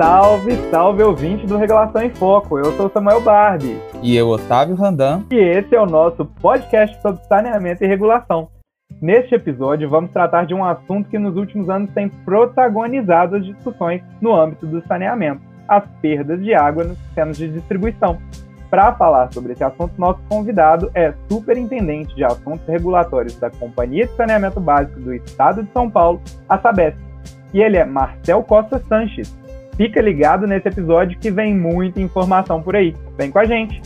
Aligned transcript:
Salve, 0.00 0.56
salve 0.70 1.02
ouvinte 1.02 1.46
do 1.46 1.58
Regulação 1.58 2.00
em 2.00 2.08
Foco. 2.08 2.56
Eu 2.58 2.74
sou 2.74 2.88
Samuel 2.88 3.20
Barbie. 3.20 3.78
E 4.02 4.16
eu, 4.16 4.28
Otávio 4.28 4.74
Randan. 4.74 5.24
E 5.30 5.36
esse 5.36 5.74
é 5.74 5.78
o 5.78 5.84
nosso 5.84 6.24
podcast 6.24 6.98
sobre 7.02 7.22
saneamento 7.24 7.84
e 7.84 7.86
regulação. 7.86 8.48
Neste 8.98 9.34
episódio, 9.34 9.90
vamos 9.90 10.10
tratar 10.10 10.46
de 10.46 10.54
um 10.54 10.64
assunto 10.64 11.10
que 11.10 11.18
nos 11.18 11.36
últimos 11.36 11.68
anos 11.68 11.90
tem 11.90 12.08
protagonizado 12.08 13.36
as 13.36 13.44
discussões 13.44 14.02
no 14.22 14.34
âmbito 14.34 14.66
do 14.66 14.82
saneamento: 14.86 15.42
as 15.68 15.84
perdas 16.00 16.42
de 16.42 16.54
água 16.54 16.82
nos 16.82 16.96
sistemas 16.96 17.36
de 17.36 17.48
distribuição. 17.48 18.16
Para 18.70 18.94
falar 18.94 19.30
sobre 19.34 19.52
esse 19.52 19.62
assunto, 19.62 19.92
nosso 19.98 20.20
convidado 20.30 20.90
é 20.94 21.12
superintendente 21.30 22.16
de 22.16 22.24
assuntos 22.24 22.66
regulatórios 22.66 23.38
da 23.38 23.50
Companhia 23.50 24.06
de 24.06 24.16
Saneamento 24.16 24.60
Básico 24.60 24.98
do 24.98 25.12
Estado 25.12 25.62
de 25.62 25.70
São 25.72 25.90
Paulo, 25.90 26.22
a 26.48 26.56
Sabesp. 26.56 26.96
E 27.52 27.60
ele 27.60 27.76
é 27.76 27.84
Marcel 27.84 28.42
Costa 28.42 28.78
Sanches. 28.88 29.38
Fica 29.76 30.00
ligado 30.00 30.46
nesse 30.46 30.68
episódio 30.68 31.18
que 31.18 31.30
vem 31.30 31.54
muita 31.54 32.00
informação 32.00 32.62
por 32.62 32.76
aí. 32.76 32.94
Vem 33.16 33.30
com 33.30 33.38
a 33.38 33.44
gente! 33.44 33.80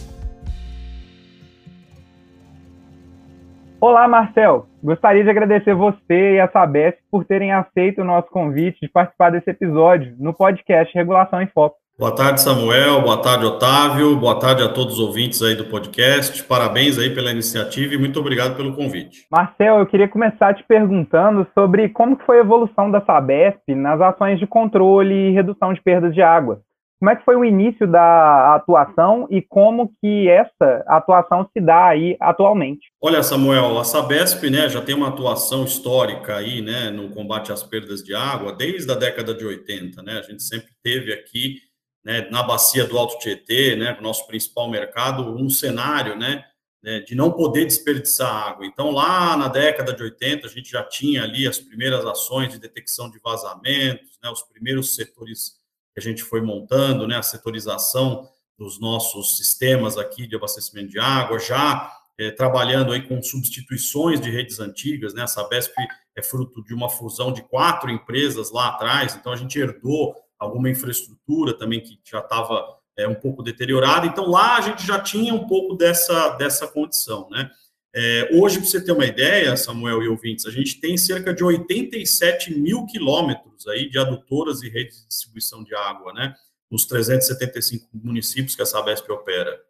Olá, 3.81 4.09
Marcel. 4.09 4.67
Gostaria 4.83 5.23
de 5.23 5.29
agradecer 5.29 5.75
você 5.75 6.37
e 6.37 6.41
a 6.41 6.49
Sabesp 6.49 6.99
por 7.11 7.25
terem 7.27 7.53
aceito 7.53 8.01
o 8.01 8.05
nosso 8.05 8.31
convite 8.31 8.81
de 8.81 8.89
participar 8.89 9.31
desse 9.31 9.51
episódio 9.51 10.15
no 10.19 10.33
podcast 10.33 10.95
Regulação 10.95 11.43
em 11.43 11.47
Foco. 11.47 11.84
Boa 11.97 12.13
tarde, 12.13 12.41
Samuel. 12.41 13.03
Boa 13.03 13.23
tarde, 13.23 13.47
Otávio. 13.47 14.17
Boa 14.17 14.37
tarde 14.37 14.65
a 14.65 14.69
todos 14.69 14.95
os 14.95 14.99
ouvintes 15.01 15.41
aí 15.41 15.55
do 15.55 15.67
podcast. 15.67 16.43
Parabéns 16.43 16.99
aí 16.99 17.15
pela 17.15 17.31
iniciativa 17.31 17.95
e 17.95 17.97
muito 17.97 18.19
obrigado 18.19 18.57
pelo 18.57 18.75
convite. 18.75 19.25
Marcel, 19.31 19.79
eu 19.79 19.87
queria 19.87 20.09
começar 20.09 20.55
te 20.55 20.65
perguntando 20.65 21.47
sobre 21.55 21.89
como 21.91 22.19
foi 22.27 22.39
a 22.39 22.41
evolução 22.41 22.91
da 22.91 23.01
Sabesp 23.01 23.77
nas 23.77 24.01
ações 24.01 24.41
de 24.41 24.47
controle 24.47 25.15
e 25.15 25.31
redução 25.31 25.73
de 25.73 25.81
perdas 25.81 26.13
de 26.13 26.21
água. 26.21 26.61
Como 26.99 27.11
é 27.13 27.17
que 27.17 27.25
foi 27.25 27.37
o 27.37 27.45
início 27.45 27.87
da 27.87 28.57
atuação 28.57 29.29
e 29.31 29.41
como 29.41 29.93
que 30.01 30.29
essa 30.29 30.83
atuação 30.89 31.49
se 31.53 31.61
dá 31.61 31.87
aí 31.89 32.17
atualmente? 32.19 32.91
Olha, 33.01 33.23
Samuel, 33.23 33.79
a 33.79 33.85
Sabesp, 33.85 34.51
né, 34.51 34.69
já 34.69 34.81
tem 34.81 34.97
uma 34.97 35.09
atuação 35.09 35.65
histórica 35.65 36.37
aí, 36.37 36.61
né, 36.61 36.91
no 36.91 37.11
combate 37.11 37.53
às 37.53 37.63
perdas 37.63 38.03
de 38.03 38.15
água 38.15 38.53
desde 38.53 38.91
a 38.91 38.97
década 38.97 39.33
de 39.33 39.45
80, 39.45 40.03
né? 40.03 40.19
A 40.19 40.23
gente 40.23 40.43
sempre 40.43 40.71
teve 40.83 41.13
aqui 41.13 41.59
né, 42.05 42.29
na 42.31 42.43
bacia 42.43 42.87
do 42.87 42.99
Alto 42.99 43.19
Tietê, 43.19 43.75
né, 43.75 43.97
nosso 44.01 44.27
principal 44.27 44.69
mercado, 44.71 45.37
um 45.37 45.49
cenário, 45.49 46.17
né, 46.17 46.45
né, 46.83 47.01
de 47.01 47.15
não 47.15 47.33
poder 47.33 47.65
desperdiçar 47.65 48.31
água. 48.31 48.67
Então, 48.67 48.91
lá 48.91 49.37
na 49.37 49.49
década 49.49 49.95
de 49.95 50.03
80, 50.03 50.47
a 50.47 50.51
gente 50.51 50.71
já 50.71 50.85
tinha 50.85 51.23
ali 51.23 51.49
as 51.49 51.59
primeiras 51.59 52.05
ações 52.05 52.53
de 52.53 52.59
detecção 52.59 53.11
de 53.11 53.19
vazamentos, 53.21 54.19
né, 54.23 54.29
os 54.29 54.43
primeiros 54.43 54.95
setores 54.95 55.55
que 55.95 56.01
a 56.01 56.03
gente 56.03 56.23
foi 56.23 56.43
montando, 56.43 57.07
né, 57.07 57.17
a 57.17 57.23
setorização 57.23 58.29
dos 58.59 58.79
nossos 58.79 59.39
sistemas 59.39 59.97
aqui 59.97 60.27
de 60.27 60.37
abastecimento 60.37 60.91
de 60.91 60.99
água, 60.99 61.39
já 61.39 61.91
é, 62.19 62.31
trabalhando 62.31 62.93
aí 62.93 63.07
com 63.09 63.21
substituições 63.23 64.21
de 64.21 64.31
redes 64.31 64.61
antigas, 64.61 65.15
né, 65.15 65.23
a 65.23 65.27
Sabesp 65.27 65.73
é 66.17 66.23
fruto 66.23 66.63
de 66.63 66.75
uma 66.75 66.89
fusão 66.89 67.33
de 67.33 67.43
quatro 67.43 67.91
empresas 67.91 68.53
lá 68.53 68.69
atrás, 68.69 69.15
então 69.15 69.33
a 69.33 69.37
gente 69.37 69.59
herdou 69.59 70.15
alguma 70.39 70.71
infraestrutura 70.71 71.57
também 71.57 71.81
que 71.81 71.99
já 72.05 72.21
estava 72.21 72.79
é, 72.97 73.09
um 73.09 73.15
pouco 73.15 73.43
deteriorada. 73.43 74.07
Então, 74.07 74.29
lá 74.31 74.57
a 74.57 74.61
gente 74.61 74.87
já 74.87 74.99
tinha 75.01 75.35
um 75.35 75.47
pouco 75.47 75.75
dessa, 75.75 76.31
dessa 76.31 76.67
condição, 76.67 77.29
né? 77.31 77.51
É, 77.97 78.29
hoje, 78.33 78.59
para 78.59 78.67
você 78.67 78.85
ter 78.85 78.91
uma 78.91 79.07
ideia, 79.07 79.57
Samuel 79.57 80.03
e 80.03 80.09
ouvintes, 80.09 80.47
a 80.47 80.51
gente 80.51 80.81
tem 80.81 80.97
cerca 80.97 81.33
de 81.33 81.45
87 81.45 82.53
mil 82.59 82.85
quilômetros 82.87 83.69
aí 83.69 83.89
de 83.89 83.99
adutoras 83.99 84.63
e 84.63 84.69
redes 84.69 85.03
de 85.03 85.09
distribuição 85.09 85.63
de 85.63 85.75
água, 85.77 86.13
né? 86.13 86.35
Nos 86.69 86.87
375 86.87 87.89
municípios 87.95 88.57
que 88.57 88.63
a 88.63 88.67
Sabesp 88.67 89.09
opera. 89.13 89.61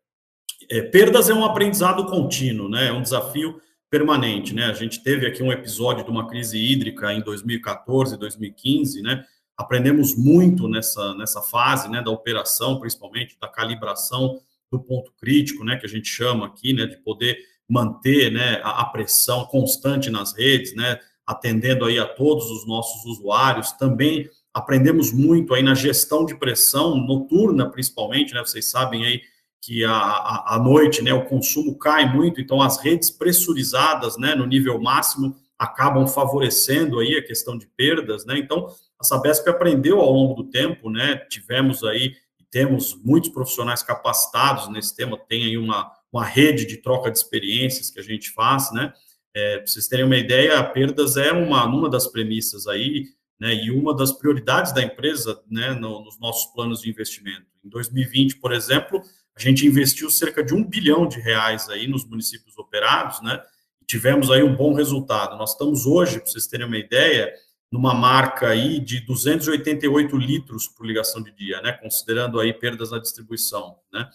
É, 0.71 0.81
perdas 0.81 1.29
é 1.29 1.35
um 1.35 1.45
aprendizado 1.45 2.07
contínuo, 2.07 2.67
né? 2.67 2.89
É 2.89 2.93
um 2.93 3.03
desafio 3.03 3.61
permanente, 3.91 4.55
né? 4.55 4.67
A 4.67 4.73
gente 4.73 5.03
teve 5.03 5.27
aqui 5.27 5.43
um 5.43 5.53
episódio 5.53 6.03
de 6.03 6.11
uma 6.11 6.27
crise 6.27 6.59
hídrica 6.59 7.13
em 7.13 7.21
2014, 7.21 8.17
2015, 8.17 9.03
né? 9.03 9.23
Aprendemos 9.57 10.17
muito 10.17 10.69
nessa, 10.69 11.15
nessa 11.15 11.41
fase 11.41 11.89
né, 11.89 12.03
da 12.03 12.11
operação, 12.11 12.81
principalmente 12.81 13.37
da 13.41 13.49
calibração 13.49 14.41
do 14.71 14.81
ponto 14.81 15.13
crítico, 15.21 15.65
né, 15.65 15.77
que 15.77 15.87
a 15.87 15.89
gente 15.89 16.09
chama 16.09 16.47
aqui, 16.47 16.73
né, 16.73 16.87
de 16.87 16.97
poder 16.97 17.39
manter 17.69 18.33
né, 18.33 18.61
a, 18.63 18.83
a 18.83 18.85
pressão 18.87 19.45
constante 19.47 20.11
nas 20.11 20.37
redes, 20.37 20.75
né, 20.75 20.99
atendendo 21.27 21.85
aí 21.85 21.99
a 21.99 22.07
todos 22.07 22.51
os 22.51 22.67
nossos 22.67 23.05
usuários. 23.05 23.73
Também 23.73 24.29
aprendemos 24.53 25.13
muito 25.13 25.55
aí 25.55 25.63
na 25.63 25.75
gestão 25.75 26.25
de 26.25 26.37
pressão 26.37 26.97
noturna, 26.97 27.71
principalmente, 27.71 28.35
né, 28.35 28.41
vocês 28.41 28.71
sabem 28.71 29.05
aí 29.05 29.23
que 29.61 29.83
a, 29.83 30.45
a, 30.47 30.61
noite, 30.63 31.03
né, 31.03 31.15
o 31.15 31.25
consumo 31.25 31.79
cai 31.79 32.13
muito, 32.13 32.39
então 32.41 32.61
as 32.61 32.79
redes 32.79 33.11
pressurizadas, 33.11 34.19
né, 34.19 34.35
no 34.35 34.47
nível 34.47 34.79
máximo, 34.81 35.35
acabam 35.59 36.07
favorecendo 36.07 37.01
aí 37.01 37.17
a 37.17 37.25
questão 37.25 37.57
de 37.57 37.67
perdas, 37.67 38.27
né, 38.27 38.39
então 38.39 38.69
a 38.99 39.05
Sabesp 39.05 39.49
aprendeu 39.49 40.01
ao 40.01 40.11
longo 40.11 40.35
do 40.35 40.51
tempo, 40.51 40.91
né? 40.91 41.17
Tivemos 41.29 41.85
aí, 41.85 42.15
temos 42.51 42.95
muitos 43.05 43.31
profissionais 43.31 43.83
capacitados 43.83 44.69
nesse 44.69 44.95
tema, 44.95 45.19
tem 45.29 45.45
aí 45.45 45.59
uma, 45.59 45.91
uma 46.13 46.25
rede 46.25 46.65
de 46.65 46.77
troca 46.79 47.11
de 47.11 47.19
experiências 47.19 47.91
que 47.91 48.01
a 48.01 48.03
gente 48.03 48.31
faz, 48.31 48.73
né? 48.73 48.93
É, 49.35 49.59
para 49.59 49.67
vocês 49.67 49.89
terem 49.89 50.05
uma 50.05 50.17
ideia, 50.17 50.63
perdas 50.63 51.17
é 51.17 51.33
uma, 51.33 51.65
uma 51.65 51.91
das 51.91 52.07
premissas 52.07 52.69
aí, 52.69 53.07
né? 53.39 53.53
E 53.55 53.71
uma 53.71 53.95
das 53.95 54.13
prioridades 54.13 54.73
da 54.73 54.83
empresa, 54.83 55.43
né? 55.51 55.73
No, 55.73 56.05
nos 56.05 56.19
nossos 56.21 56.53
planos 56.53 56.81
de 56.81 56.89
investimento. 56.89 57.47
Em 57.65 57.69
2020, 57.69 58.37
por 58.37 58.53
exemplo, 58.53 59.03
a 59.37 59.41
gente 59.41 59.67
investiu 59.67 60.09
cerca 60.09 60.45
de 60.45 60.55
um 60.55 60.65
bilhão 60.65 61.09
de 61.09 61.19
reais 61.19 61.69
aí 61.69 61.89
nos 61.89 62.07
municípios 62.07 62.57
operados, 62.57 63.21
né? 63.23 63.43
Tivemos 63.87 64.31
aí 64.31 64.43
um 64.43 64.55
bom 64.55 64.73
resultado. 64.73 65.37
Nós 65.37 65.53
estamos 65.53 65.85
hoje, 65.85 66.21
para 66.21 66.31
vocês 66.31 66.47
terem 66.47 66.67
uma 66.67 66.79
ideia, 66.79 67.33
numa 67.71 67.93
marca 67.95 68.49
aí 68.49 68.79
de 68.79 69.01
288 69.01 70.17
litros 70.17 70.69
por 70.69 70.87
ligação 70.87 71.23
de 71.23 71.33
dia, 71.33 71.61
né, 71.61 71.73
considerando 71.73 72.39
aí 72.39 72.53
perdas 72.53 72.91
na 72.91 72.99
distribuição, 72.99 73.77
né. 73.93 74.09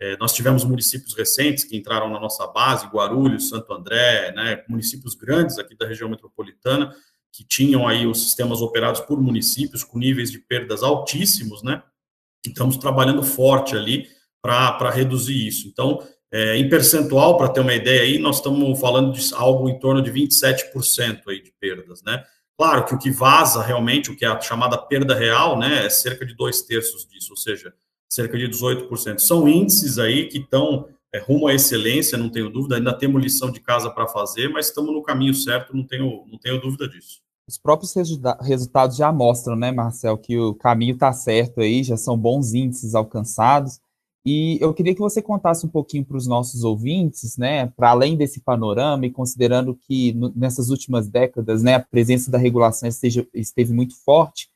É, 0.00 0.16
nós 0.16 0.32
tivemos 0.32 0.64
municípios 0.64 1.14
recentes 1.14 1.62
que 1.62 1.76
entraram 1.76 2.10
na 2.10 2.18
nossa 2.18 2.46
base, 2.48 2.86
Guarulhos, 2.88 3.48
Santo 3.48 3.72
André, 3.72 4.32
né, 4.32 4.64
municípios 4.68 5.14
grandes 5.14 5.58
aqui 5.58 5.76
da 5.76 5.86
região 5.86 6.08
metropolitana, 6.08 6.94
que 7.32 7.44
tinham 7.44 7.86
aí 7.86 8.06
os 8.06 8.22
sistemas 8.22 8.60
operados 8.60 9.00
por 9.00 9.20
municípios 9.20 9.82
com 9.84 9.98
níveis 9.98 10.30
de 10.30 10.38
perdas 10.38 10.82
altíssimos, 10.82 11.62
né, 11.62 11.82
estamos 12.44 12.76
trabalhando 12.76 13.22
forte 13.22 13.76
ali 13.76 14.06
para 14.42 14.90
reduzir 14.90 15.46
isso. 15.46 15.68
Então, 15.68 16.06
é, 16.30 16.56
em 16.56 16.68
percentual, 16.68 17.36
para 17.36 17.48
ter 17.48 17.60
uma 17.60 17.74
ideia 17.74 18.02
aí, 18.02 18.18
nós 18.18 18.36
estamos 18.36 18.78
falando 18.78 19.12
de 19.12 19.32
algo 19.34 19.68
em 19.68 19.78
torno 19.78 20.02
de 20.02 20.10
27% 20.10 21.22
aí 21.28 21.40
de 21.42 21.52
perdas, 21.60 22.02
né, 22.02 22.22
Claro 22.56 22.84
que 22.84 22.94
o 22.94 22.98
que 22.98 23.10
vaza 23.10 23.62
realmente, 23.62 24.10
o 24.10 24.16
que 24.16 24.24
é 24.24 24.28
a 24.28 24.40
chamada 24.40 24.78
perda 24.78 25.14
real, 25.14 25.58
né, 25.58 25.86
é 25.86 25.90
cerca 25.90 26.24
de 26.24 26.34
dois 26.34 26.62
terços 26.62 27.04
disso, 27.06 27.32
ou 27.32 27.36
seja, 27.36 27.74
cerca 28.08 28.38
de 28.38 28.48
18%. 28.48 29.18
São 29.18 29.48
índices 29.48 29.98
aí 29.98 30.28
que 30.28 30.38
estão 30.38 30.88
é, 31.12 31.18
rumo 31.18 31.48
à 31.48 31.54
excelência, 31.54 32.16
não 32.16 32.30
tenho 32.30 32.50
dúvida, 32.50 32.76
ainda 32.76 32.92
temos 32.92 33.22
lição 33.22 33.50
de 33.50 33.60
casa 33.60 33.90
para 33.90 34.06
fazer, 34.06 34.48
mas 34.48 34.66
estamos 34.66 34.92
no 34.92 35.02
caminho 35.02 35.34
certo, 35.34 35.76
não 35.76 35.84
tenho, 35.84 36.24
não 36.30 36.38
tenho 36.38 36.60
dúvida 36.60 36.88
disso. 36.88 37.22
Os 37.46 37.58
próprios 37.58 37.92
resultados 38.40 38.96
já 38.96 39.12
mostram, 39.12 39.54
né, 39.54 39.70
Marcel, 39.70 40.16
que 40.16 40.38
o 40.38 40.54
caminho 40.54 40.94
está 40.94 41.12
certo 41.12 41.60
aí, 41.60 41.82
já 41.82 41.96
são 41.96 42.16
bons 42.16 42.54
índices 42.54 42.94
alcançados. 42.94 43.80
E 44.26 44.58
eu 44.60 44.72
queria 44.72 44.94
que 44.94 45.00
você 45.00 45.20
contasse 45.20 45.66
um 45.66 45.68
pouquinho 45.68 46.04
para 46.04 46.16
os 46.16 46.26
nossos 46.26 46.64
ouvintes, 46.64 47.36
né, 47.36 47.66
para 47.76 47.90
além 47.90 48.16
desse 48.16 48.40
panorama 48.40 49.04
e 49.04 49.10
considerando 49.10 49.74
que 49.74 50.16
nessas 50.34 50.70
últimas 50.70 51.08
décadas, 51.08 51.62
né, 51.62 51.74
a 51.74 51.80
presença 51.80 52.30
da 52.30 52.38
regulação 52.38 52.88
esteja, 52.88 53.26
esteve 53.34 53.74
muito 53.74 53.94
forte, 54.02 54.48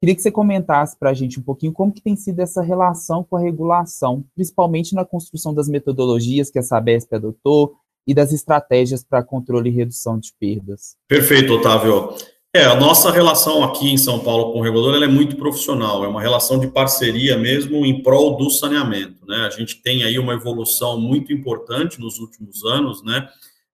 queria 0.00 0.14
que 0.14 0.22
você 0.22 0.30
comentasse 0.30 0.96
para 0.98 1.10
a 1.10 1.14
gente 1.14 1.38
um 1.38 1.42
pouquinho 1.42 1.72
como 1.72 1.92
que 1.92 2.00
tem 2.00 2.16
sido 2.16 2.40
essa 2.40 2.62
relação 2.62 3.22
com 3.22 3.36
a 3.36 3.40
regulação, 3.40 4.24
principalmente 4.34 4.94
na 4.94 5.04
construção 5.04 5.52
das 5.52 5.68
metodologias 5.68 6.50
que 6.50 6.58
a 6.58 6.62
Sabesp 6.62 7.14
adotou 7.14 7.74
e 8.06 8.14
das 8.14 8.32
estratégias 8.32 9.04
para 9.04 9.22
controle 9.22 9.68
e 9.68 9.72
redução 9.72 10.18
de 10.18 10.32
perdas. 10.40 10.96
Perfeito, 11.06 11.52
Otávio. 11.52 12.14
É, 12.52 12.64
a 12.64 12.74
nossa 12.74 13.12
relação 13.12 13.62
aqui 13.62 13.88
em 13.92 13.96
São 13.96 14.18
Paulo 14.18 14.52
com 14.52 14.58
o 14.58 14.62
regulador 14.62 15.00
é 15.00 15.06
muito 15.06 15.36
profissional, 15.36 16.04
é 16.04 16.08
uma 16.08 16.20
relação 16.20 16.58
de 16.58 16.66
parceria 16.66 17.38
mesmo 17.38 17.86
em 17.86 18.02
prol 18.02 18.36
do 18.36 18.50
saneamento, 18.50 19.24
né? 19.24 19.46
A 19.46 19.50
gente 19.50 19.76
tem 19.76 20.02
aí 20.02 20.18
uma 20.18 20.34
evolução 20.34 21.00
muito 21.00 21.32
importante 21.32 22.00
nos 22.00 22.18
últimos 22.18 22.64
anos, 22.64 23.04
né? 23.04 23.28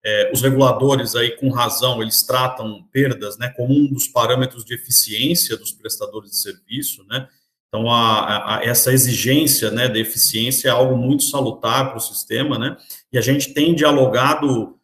É, 0.05 0.31
os 0.31 0.43
reguladores 0.43 1.17
aí, 1.17 1.31
com 1.39 1.49
razão, 1.49 2.03
eles 2.03 2.23
tratam 2.23 2.87
perdas, 2.93 3.39
né, 3.39 3.49
como 3.57 3.75
um 3.75 3.87
dos 3.87 4.07
parâmetros 4.07 4.63
de 4.63 4.75
eficiência 4.75 5.57
dos 5.57 5.73
prestadores 5.73 6.31
de 6.31 6.37
serviço, 6.37 7.03
né? 7.09 7.27
Então, 7.69 7.91
a, 7.91 8.59
a, 8.59 8.61
essa 8.63 8.93
exigência, 8.93 9.71
né, 9.71 9.89
de 9.89 9.99
eficiência 9.99 10.69
é 10.69 10.71
algo 10.71 10.97
muito 10.97 11.25
salutar 11.25 11.89
para 11.89 11.97
o 11.97 12.01
sistema, 12.01 12.59
né? 12.59 12.77
E 13.11 13.17
a 13.17 13.23
gente 13.23 13.55
tem 13.55 13.75
dialogado 13.75 14.79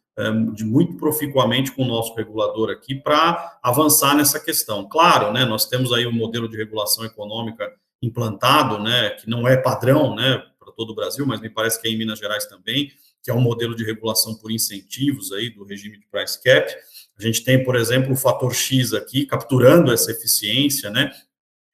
de 0.53 0.63
muito 0.63 0.95
proficuamente 0.95 1.71
com 1.71 1.83
o 1.83 1.87
nosso 1.87 2.13
regulador 2.13 2.69
aqui 2.69 2.93
para 2.93 3.57
avançar 3.63 4.15
nessa 4.15 4.39
questão. 4.39 4.87
Claro, 4.87 5.33
né, 5.33 5.43
nós 5.43 5.65
temos 5.65 5.91
aí 5.91 6.05
um 6.05 6.11
modelo 6.11 6.47
de 6.47 6.55
regulação 6.55 7.03
econômica 7.03 7.71
implantado, 8.01 8.79
né, 8.79 9.11
que 9.11 9.27
não 9.27 9.47
é 9.47 9.57
padrão, 9.57 10.15
né, 10.15 10.43
para 10.59 10.71
todo 10.71 10.91
o 10.91 10.95
Brasil, 10.95 11.25
mas 11.25 11.41
me 11.41 11.49
parece 11.49 11.81
que 11.81 11.87
é 11.87 11.91
em 11.91 11.97
Minas 11.97 12.19
Gerais 12.19 12.45
também, 12.45 12.91
que 13.23 13.31
é 13.31 13.33
um 13.33 13.41
modelo 13.41 13.75
de 13.75 13.83
regulação 13.83 14.35
por 14.35 14.51
incentivos 14.51 15.31
aí 15.31 15.49
do 15.49 15.63
regime 15.63 15.97
de 15.97 16.05
price 16.07 16.41
cap. 16.43 16.71
A 17.17 17.21
gente 17.23 17.43
tem, 17.43 17.63
por 17.63 17.75
exemplo, 17.75 18.13
o 18.13 18.17
fator 18.17 18.53
X 18.53 18.93
aqui, 18.93 19.25
capturando 19.25 19.91
essa 19.91 20.11
eficiência, 20.11 20.91
né, 20.91 21.11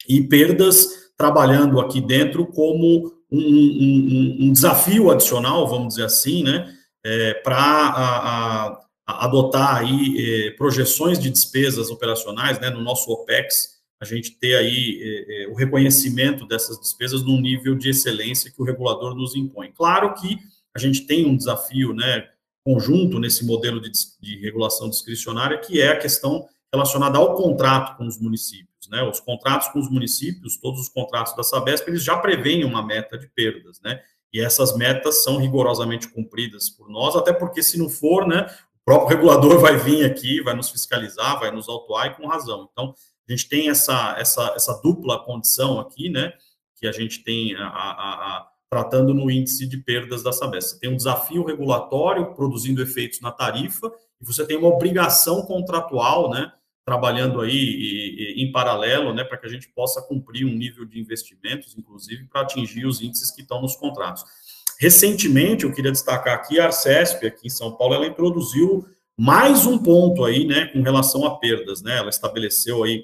e 0.07 0.21
perdas 0.21 1.11
trabalhando 1.17 1.79
aqui 1.81 1.99
dentro 1.99 2.45
como 2.45 3.11
um, 3.29 3.39
um, 3.39 4.37
um 4.47 4.53
desafio 4.53 5.11
adicional, 5.11 5.67
vamos 5.67 5.89
dizer 5.89 6.05
assim, 6.05 6.43
né, 6.43 6.73
é, 7.05 7.33
para 7.35 8.79
adotar 9.05 9.77
aí 9.77 10.47
é, 10.47 10.51
projeções 10.51 11.19
de 11.19 11.29
despesas 11.29 11.89
operacionais, 11.89 12.59
né, 12.59 12.69
no 12.69 12.81
nosso 12.81 13.11
OPEX, 13.11 13.79
a 13.99 14.05
gente 14.05 14.31
ter 14.31 14.55
aí 14.55 14.99
é, 15.01 15.43
é, 15.43 15.47
o 15.47 15.53
reconhecimento 15.53 16.45
dessas 16.45 16.79
despesas 16.79 17.23
num 17.23 17.41
nível 17.41 17.75
de 17.75 17.89
excelência 17.89 18.51
que 18.51 18.61
o 18.61 18.65
regulador 18.65 19.13
nos 19.15 19.35
impõe. 19.35 19.71
Claro 19.71 20.13
que 20.13 20.37
a 20.73 20.79
gente 20.79 21.05
tem 21.05 21.25
um 21.25 21.35
desafio, 21.35 21.93
né, 21.93 22.29
conjunto 22.63 23.19
nesse 23.19 23.45
modelo 23.45 23.81
de, 23.81 23.89
de 24.21 24.39
regulação 24.39 24.89
discricionária, 24.89 25.57
que 25.57 25.81
é 25.81 25.89
a 25.89 25.97
questão 25.97 26.47
relacionada 26.71 27.17
ao 27.17 27.35
contrato 27.35 27.97
com 27.97 28.05
os 28.05 28.19
municípios. 28.19 28.87
Né? 28.89 29.01
Os 29.03 29.19
contratos 29.19 29.67
com 29.69 29.79
os 29.79 29.89
municípios, 29.89 30.57
todos 30.57 30.79
os 30.79 30.89
contratos 30.89 31.35
da 31.35 31.43
Sabesp, 31.43 31.87
eles 31.87 32.03
já 32.03 32.17
preveem 32.17 32.63
uma 32.63 32.85
meta 32.85 33.17
de 33.17 33.27
perdas, 33.27 33.81
né? 33.81 34.01
E 34.33 34.39
essas 34.39 34.75
metas 34.75 35.23
são 35.23 35.37
rigorosamente 35.37 36.07
cumpridas 36.07 36.69
por 36.69 36.89
nós, 36.89 37.15
até 37.15 37.33
porque 37.33 37.63
se 37.63 37.77
não 37.77 37.89
for, 37.89 38.27
né, 38.27 38.45
o 38.75 38.85
próprio 38.85 39.17
regulador 39.17 39.59
vai 39.59 39.77
vir 39.77 40.05
aqui, 40.05 40.41
vai 40.41 40.55
nos 40.55 40.69
fiscalizar, 40.69 41.39
vai 41.39 41.51
nos 41.51 41.67
autuar 41.67 42.07
e 42.07 42.15
com 42.15 42.27
razão. 42.27 42.69
Então, 42.71 42.93
a 43.27 43.31
gente 43.31 43.47
tem 43.47 43.69
essa, 43.69 44.15
essa, 44.17 44.53
essa 44.55 44.79
dupla 44.81 45.23
condição 45.23 45.79
aqui, 45.79 46.09
né, 46.09 46.33
que 46.75 46.87
a 46.87 46.91
gente 46.91 47.23
tem 47.23 47.55
a, 47.55 47.65
a, 47.65 47.67
a, 47.67 48.47
tratando 48.69 49.13
no 49.13 49.29
índice 49.29 49.67
de 49.67 49.77
perdas 49.77 50.23
da 50.23 50.31
Sabesp. 50.31 50.75
Você 50.75 50.79
tem 50.79 50.89
um 50.91 50.95
desafio 50.95 51.43
regulatório 51.43 52.33
produzindo 52.33 52.81
efeitos 52.81 53.19
na 53.19 53.31
tarifa 53.31 53.91
e 54.21 54.25
você 54.25 54.45
tem 54.45 54.57
uma 54.57 54.69
obrigação 54.69 55.41
contratual, 55.43 56.29
né, 56.29 56.51
trabalhando 56.89 57.39
aí 57.39 57.53
e, 57.53 58.41
e, 58.41 58.43
em 58.43 58.51
paralelo, 58.51 59.13
né, 59.13 59.23
para 59.23 59.37
que 59.37 59.45
a 59.45 59.49
gente 59.49 59.69
possa 59.69 60.01
cumprir 60.01 60.43
um 60.43 60.55
nível 60.55 60.85
de 60.85 60.99
investimentos, 60.99 61.77
inclusive, 61.77 62.25
para 62.25 62.41
atingir 62.41 62.87
os 62.87 62.99
índices 62.99 63.29
que 63.29 63.43
estão 63.43 63.61
nos 63.61 63.75
contratos. 63.75 64.23
Recentemente, 64.79 65.65
eu 65.65 65.71
queria 65.71 65.91
destacar 65.91 66.33
aqui 66.33 66.59
a 66.59 66.65
Arcesp, 66.65 67.23
aqui 67.27 67.45
em 67.45 67.51
São 67.51 67.77
Paulo, 67.77 67.93
ela 67.93 68.07
introduziu 68.07 68.87
mais 69.15 69.67
um 69.67 69.77
ponto 69.77 70.25
aí, 70.25 70.47
né, 70.47 70.65
com 70.67 70.81
relação 70.81 71.25
a 71.25 71.37
perdas, 71.37 71.83
né, 71.83 71.99
ela 71.99 72.09
estabeleceu 72.09 72.83
aí 72.83 73.03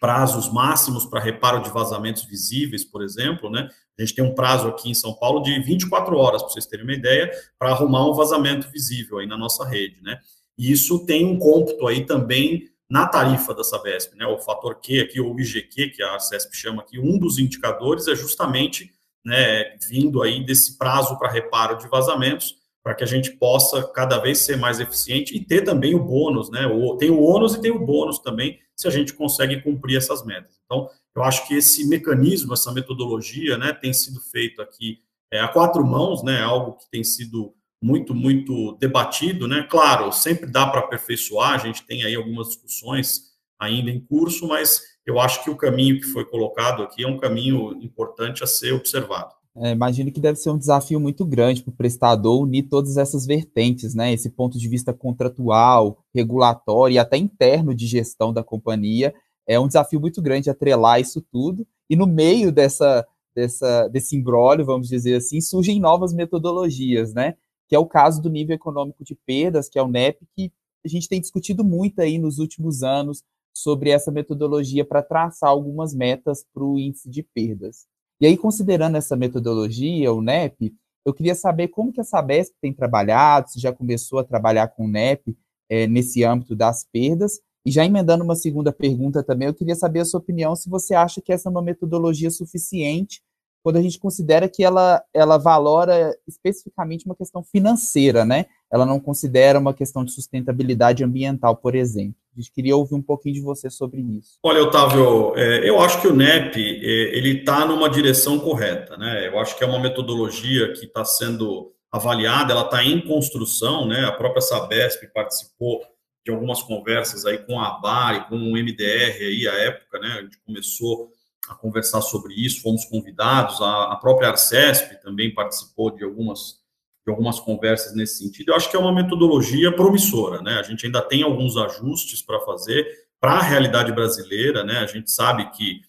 prazos 0.00 0.52
máximos 0.52 1.06
para 1.06 1.20
reparo 1.20 1.62
de 1.62 1.70
vazamentos 1.70 2.24
visíveis, 2.24 2.84
por 2.84 3.00
exemplo, 3.00 3.48
né, 3.48 3.68
a 3.96 4.02
gente 4.02 4.16
tem 4.16 4.24
um 4.24 4.34
prazo 4.34 4.66
aqui 4.66 4.90
em 4.90 4.94
São 4.94 5.14
Paulo 5.14 5.40
de 5.40 5.56
24 5.60 6.16
horas, 6.16 6.42
para 6.42 6.50
vocês 6.50 6.66
terem 6.66 6.84
uma 6.84 6.94
ideia, 6.94 7.30
para 7.56 7.70
arrumar 7.70 8.10
um 8.10 8.14
vazamento 8.14 8.68
visível 8.72 9.18
aí 9.18 9.26
na 9.26 9.36
nossa 9.36 9.64
rede, 9.64 10.02
né, 10.02 10.18
e 10.56 10.72
isso 10.72 11.04
tem 11.06 11.24
um 11.26 11.38
cômputo 11.38 11.86
aí 11.86 12.04
também 12.04 12.73
na 12.88 13.06
tarifa 13.06 13.54
da 13.54 13.64
Sabesp, 13.64 14.14
né, 14.16 14.26
o 14.26 14.38
fator 14.38 14.80
Q 14.80 15.00
aqui, 15.00 15.20
o 15.20 15.38
IGQ, 15.38 15.90
que 15.90 16.02
a 16.02 16.18
Sabesp 16.18 16.54
chama 16.54 16.82
aqui, 16.82 16.98
um 16.98 17.18
dos 17.18 17.38
indicadores 17.38 18.06
é 18.08 18.14
justamente 18.14 18.92
né, 19.24 19.76
vindo 19.88 20.22
aí 20.22 20.44
desse 20.44 20.76
prazo 20.76 21.18
para 21.18 21.30
reparo 21.30 21.78
de 21.78 21.88
vazamentos, 21.88 22.56
para 22.82 22.94
que 22.94 23.02
a 23.02 23.06
gente 23.06 23.32
possa 23.32 23.82
cada 23.94 24.18
vez 24.18 24.38
ser 24.38 24.58
mais 24.58 24.78
eficiente 24.78 25.34
e 25.34 25.42
ter 25.42 25.62
também 25.62 25.94
o 25.94 26.04
bônus, 26.04 26.50
né, 26.50 26.66
o, 26.66 26.96
tem 26.96 27.10
o 27.10 27.22
ônus 27.22 27.54
e 27.54 27.60
tem 27.60 27.70
o 27.70 27.84
bônus 27.84 28.18
também, 28.18 28.58
se 28.76 28.86
a 28.86 28.90
gente 28.90 29.14
consegue 29.14 29.62
cumprir 29.62 29.96
essas 29.96 30.24
metas. 30.24 30.60
Então, 30.66 30.90
eu 31.16 31.22
acho 31.22 31.46
que 31.46 31.54
esse 31.54 31.88
mecanismo, 31.88 32.52
essa 32.52 32.72
metodologia, 32.72 33.56
né, 33.56 33.72
tem 33.72 33.92
sido 33.92 34.20
feito 34.20 34.60
aqui 34.60 34.98
é, 35.32 35.40
a 35.40 35.48
quatro 35.48 35.84
mãos, 35.86 36.22
né, 36.22 36.42
algo 36.42 36.76
que 36.76 36.90
tem 36.90 37.02
sido 37.02 37.54
muito, 37.84 38.14
muito 38.14 38.78
debatido, 38.80 39.46
né? 39.46 39.66
Claro, 39.70 40.10
sempre 40.10 40.50
dá 40.50 40.66
para 40.66 40.80
aperfeiçoar, 40.80 41.52
a 41.52 41.58
gente 41.58 41.84
tem 41.84 42.02
aí 42.02 42.14
algumas 42.14 42.48
discussões 42.48 43.34
ainda 43.60 43.90
em 43.90 44.00
curso, 44.00 44.48
mas 44.48 44.80
eu 45.06 45.20
acho 45.20 45.44
que 45.44 45.50
o 45.50 45.56
caminho 45.56 46.00
que 46.00 46.06
foi 46.06 46.24
colocado 46.24 46.82
aqui 46.82 47.04
é 47.04 47.06
um 47.06 47.18
caminho 47.18 47.72
importante 47.82 48.42
a 48.42 48.46
ser 48.46 48.72
observado. 48.72 49.34
É, 49.56 49.72
imagino 49.72 50.10
que 50.10 50.18
deve 50.18 50.38
ser 50.38 50.48
um 50.48 50.56
desafio 50.56 50.98
muito 50.98 51.26
grande 51.26 51.62
para 51.62 51.70
o 51.70 51.76
prestador 51.76 52.42
unir 52.42 52.62
todas 52.70 52.96
essas 52.96 53.26
vertentes, 53.26 53.94
né? 53.94 54.14
Esse 54.14 54.30
ponto 54.30 54.58
de 54.58 54.66
vista 54.66 54.94
contratual, 54.94 55.98
regulatório 56.14 56.94
e 56.94 56.98
até 56.98 57.18
interno 57.18 57.74
de 57.74 57.86
gestão 57.86 58.32
da 58.32 58.42
companhia. 58.42 59.14
É 59.46 59.60
um 59.60 59.66
desafio 59.66 60.00
muito 60.00 60.22
grande 60.22 60.48
atrelar 60.48 61.02
isso 61.02 61.20
tudo. 61.30 61.66
E 61.88 61.94
no 61.94 62.06
meio 62.06 62.50
dessa, 62.50 63.06
dessa, 63.36 63.88
desse 63.88 64.16
imbróglio, 64.16 64.64
vamos 64.64 64.88
dizer 64.88 65.16
assim, 65.16 65.38
surgem 65.42 65.78
novas 65.78 66.14
metodologias, 66.14 67.12
né? 67.12 67.34
Que 67.68 67.74
é 67.74 67.78
o 67.78 67.86
caso 67.86 68.20
do 68.20 68.30
nível 68.30 68.54
econômico 68.54 69.04
de 69.04 69.14
perdas, 69.14 69.68
que 69.68 69.78
é 69.78 69.82
o 69.82 69.88
NEP, 69.88 70.26
que 70.36 70.52
a 70.84 70.88
gente 70.88 71.08
tem 71.08 71.20
discutido 71.20 71.64
muito 71.64 72.00
aí 72.00 72.18
nos 72.18 72.38
últimos 72.38 72.82
anos 72.82 73.22
sobre 73.56 73.90
essa 73.90 74.10
metodologia 74.10 74.84
para 74.84 75.02
traçar 75.02 75.48
algumas 75.48 75.94
metas 75.94 76.44
para 76.52 76.64
o 76.64 76.78
índice 76.78 77.08
de 77.08 77.22
perdas. 77.22 77.86
E 78.20 78.26
aí, 78.26 78.36
considerando 78.36 78.96
essa 78.96 79.16
metodologia, 79.16 80.12
o 80.12 80.20
NEP, 80.20 80.74
eu 81.04 81.12
queria 81.12 81.34
saber 81.34 81.68
como 81.68 81.92
que 81.92 82.00
a 82.00 82.04
Sabesp 82.04 82.54
tem 82.60 82.72
trabalhado, 82.72 83.50
se 83.50 83.60
já 83.60 83.72
começou 83.72 84.18
a 84.18 84.24
trabalhar 84.24 84.68
com 84.68 84.86
o 84.86 84.88
NEP 84.88 85.36
é, 85.68 85.86
nesse 85.86 86.24
âmbito 86.24 86.56
das 86.56 86.84
perdas. 86.84 87.40
E 87.66 87.70
já 87.70 87.84
emendando 87.84 88.24
uma 88.24 88.36
segunda 88.36 88.72
pergunta 88.72 89.22
também, 89.22 89.48
eu 89.48 89.54
queria 89.54 89.74
saber 89.74 90.00
a 90.00 90.04
sua 90.04 90.20
opinião 90.20 90.54
se 90.54 90.68
você 90.68 90.94
acha 90.94 91.20
que 91.20 91.32
essa 91.32 91.48
é 91.48 91.50
uma 91.50 91.62
metodologia 91.62 92.30
suficiente 92.30 93.22
quando 93.64 93.78
a 93.78 93.82
gente 93.82 93.98
considera 93.98 94.46
que 94.46 94.62
ela, 94.62 95.02
ela 95.14 95.38
valora 95.38 96.14
especificamente 96.28 97.06
uma 97.06 97.16
questão 97.16 97.42
financeira, 97.42 98.22
né? 98.22 98.44
Ela 98.70 98.84
não 98.84 99.00
considera 99.00 99.58
uma 99.58 99.72
questão 99.72 100.04
de 100.04 100.12
sustentabilidade 100.12 101.02
ambiental, 101.02 101.56
por 101.56 101.74
exemplo. 101.74 102.14
A 102.36 102.40
gente 102.40 102.52
queria 102.52 102.76
ouvir 102.76 102.94
um 102.94 103.00
pouquinho 103.00 103.36
de 103.36 103.40
você 103.40 103.70
sobre 103.70 104.02
isso. 104.02 104.38
Olha, 104.42 104.62
Otávio, 104.62 105.32
é, 105.34 105.66
eu 105.66 105.80
acho 105.80 105.98
que 106.02 106.06
o 106.06 106.14
NEP 106.14 106.60
é, 106.60 107.16
ele 107.16 107.38
está 107.38 107.64
numa 107.64 107.88
direção 107.88 108.38
correta, 108.38 108.98
né? 108.98 109.28
Eu 109.28 109.38
acho 109.38 109.56
que 109.56 109.64
é 109.64 109.66
uma 109.66 109.80
metodologia 109.80 110.74
que 110.74 110.84
está 110.84 111.02
sendo 111.02 111.72
avaliada, 111.90 112.52
ela 112.52 112.66
está 112.66 112.84
em 112.84 113.00
construção, 113.00 113.88
né? 113.88 114.04
A 114.04 114.12
própria 114.12 114.42
Sabesp 114.42 115.06
participou 115.14 115.80
de 116.22 116.30
algumas 116.30 116.62
conversas 116.62 117.24
aí 117.24 117.38
com 117.38 117.58
a 117.58 117.68
ABAR 117.68 118.14
e 118.16 118.28
com 118.28 118.36
o 118.36 118.52
MDR 118.52 119.22
aí 119.22 119.48
à 119.48 119.54
época, 119.54 119.98
né? 120.00 120.16
A 120.18 120.22
gente 120.22 120.38
começou 120.44 121.13
a 121.48 121.54
conversar 121.54 122.00
sobre 122.00 122.34
isso, 122.34 122.62
fomos 122.62 122.84
convidados, 122.84 123.60
a, 123.60 123.92
a 123.92 123.96
própria 123.96 124.30
Arcesp 124.30 125.00
também 125.02 125.34
participou 125.34 125.90
de 125.90 126.02
algumas, 126.02 126.60
de 127.04 127.10
algumas 127.10 127.38
conversas 127.38 127.94
nesse 127.94 128.18
sentido. 128.18 128.50
Eu 128.50 128.56
acho 128.56 128.70
que 128.70 128.76
é 128.76 128.78
uma 128.78 128.92
metodologia 128.92 129.74
promissora, 129.74 130.40
né? 130.40 130.54
A 130.54 130.62
gente 130.62 130.86
ainda 130.86 131.02
tem 131.02 131.22
alguns 131.22 131.56
ajustes 131.56 132.22
para 132.22 132.40
fazer 132.40 132.86
para 133.20 133.34
a 133.34 133.42
realidade 133.42 133.92
brasileira, 133.92 134.64
né? 134.64 134.78
A 134.78 134.86
gente 134.86 135.10
sabe 135.10 135.50
que 135.50 135.80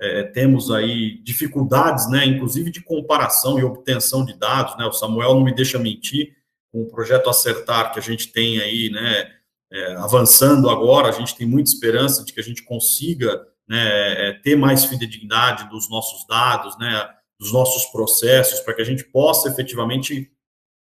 é, 0.00 0.24
temos 0.24 0.70
aí 0.70 1.18
dificuldades, 1.22 2.08
né? 2.10 2.24
Inclusive 2.24 2.70
de 2.70 2.82
comparação 2.82 3.58
e 3.58 3.64
obtenção 3.64 4.24
de 4.24 4.36
dados, 4.36 4.76
né? 4.76 4.84
O 4.84 4.92
Samuel 4.92 5.34
não 5.34 5.44
me 5.44 5.54
deixa 5.54 5.78
mentir 5.78 6.36
com 6.72 6.82
o 6.82 6.88
projeto 6.88 7.30
Acertar 7.30 7.92
que 7.92 7.98
a 7.98 8.02
gente 8.02 8.32
tem 8.32 8.60
aí, 8.60 8.90
né? 8.90 9.30
É, 9.72 9.94
avançando 9.96 10.68
agora, 10.68 11.08
a 11.08 11.12
gente 11.12 11.34
tem 11.34 11.46
muita 11.46 11.70
esperança 11.70 12.24
de 12.24 12.32
que 12.32 12.40
a 12.40 12.44
gente 12.44 12.62
consiga 12.62 13.44
né, 13.68 14.28
é, 14.28 14.32
ter 14.34 14.56
mais 14.56 14.84
fidedignidade 14.84 15.68
dos 15.68 15.88
nossos 15.88 16.26
dados, 16.26 16.76
né, 16.78 17.08
dos 17.38 17.52
nossos 17.52 17.86
processos, 17.86 18.60
para 18.60 18.74
que 18.74 18.82
a 18.82 18.84
gente 18.84 19.04
possa 19.04 19.48
efetivamente 19.48 20.30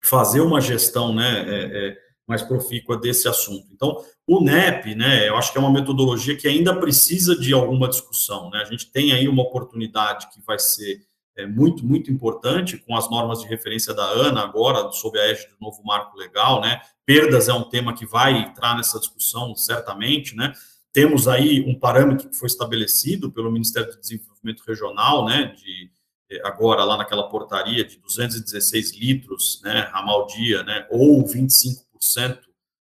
fazer 0.03 0.41
uma 0.41 0.61
gestão 0.61 1.13
né, 1.13 1.45
é, 1.47 1.89
é, 1.89 1.97
mais 2.27 2.41
profícua 2.41 2.97
desse 2.97 3.27
assunto. 3.27 3.67
Então, 3.71 4.03
o 4.27 4.41
NEP, 4.41 4.95
né, 4.95 5.27
eu 5.27 5.35
acho 5.35 5.51
que 5.51 5.57
é 5.57 5.61
uma 5.61 5.71
metodologia 5.71 6.35
que 6.35 6.47
ainda 6.47 6.75
precisa 6.75 7.35
de 7.35 7.53
alguma 7.53 7.87
discussão. 7.87 8.49
Né? 8.49 8.61
A 8.61 8.65
gente 8.65 8.91
tem 8.91 9.11
aí 9.13 9.27
uma 9.27 9.43
oportunidade 9.43 10.29
que 10.29 10.41
vai 10.45 10.59
ser 10.59 11.01
é, 11.37 11.45
muito, 11.45 11.85
muito 11.85 12.11
importante 12.11 12.77
com 12.77 12.95
as 12.95 13.09
normas 13.09 13.41
de 13.41 13.47
referência 13.47 13.93
da 13.93 14.05
ANA 14.05 14.41
agora, 14.41 14.91
sob 14.91 15.19
a 15.19 15.25
égide 15.25 15.49
do 15.49 15.57
novo 15.59 15.83
marco 15.83 16.17
legal. 16.17 16.61
Né? 16.61 16.81
Perdas 17.05 17.49
é 17.49 17.53
um 17.53 17.63
tema 17.63 17.93
que 17.93 18.05
vai 18.05 18.37
entrar 18.37 18.75
nessa 18.75 18.99
discussão, 18.99 19.55
certamente, 19.55 20.35
né? 20.35 20.53
Temos 20.95 21.27
aí 21.27 21.61
um 21.67 21.77
parâmetro 21.77 22.29
que 22.29 22.37
foi 22.37 22.47
estabelecido 22.47 23.29
pelo 23.29 23.51
Ministério 23.51 23.91
do 23.91 23.99
Desenvolvimento 23.99 24.63
Regional, 24.65 25.25
né, 25.25 25.53
de 25.53 25.91
eh, 26.31 26.41
agora 26.45 26.85
lá 26.85 26.95
naquela 26.95 27.27
portaria 27.27 27.83
de 27.83 27.97
216 27.97 28.93
litros, 28.95 29.59
né, 29.61 29.89
ramal 29.91 30.25
dia, 30.25 30.63
né, 30.63 30.87
ou 30.89 31.21
25% 31.27 32.39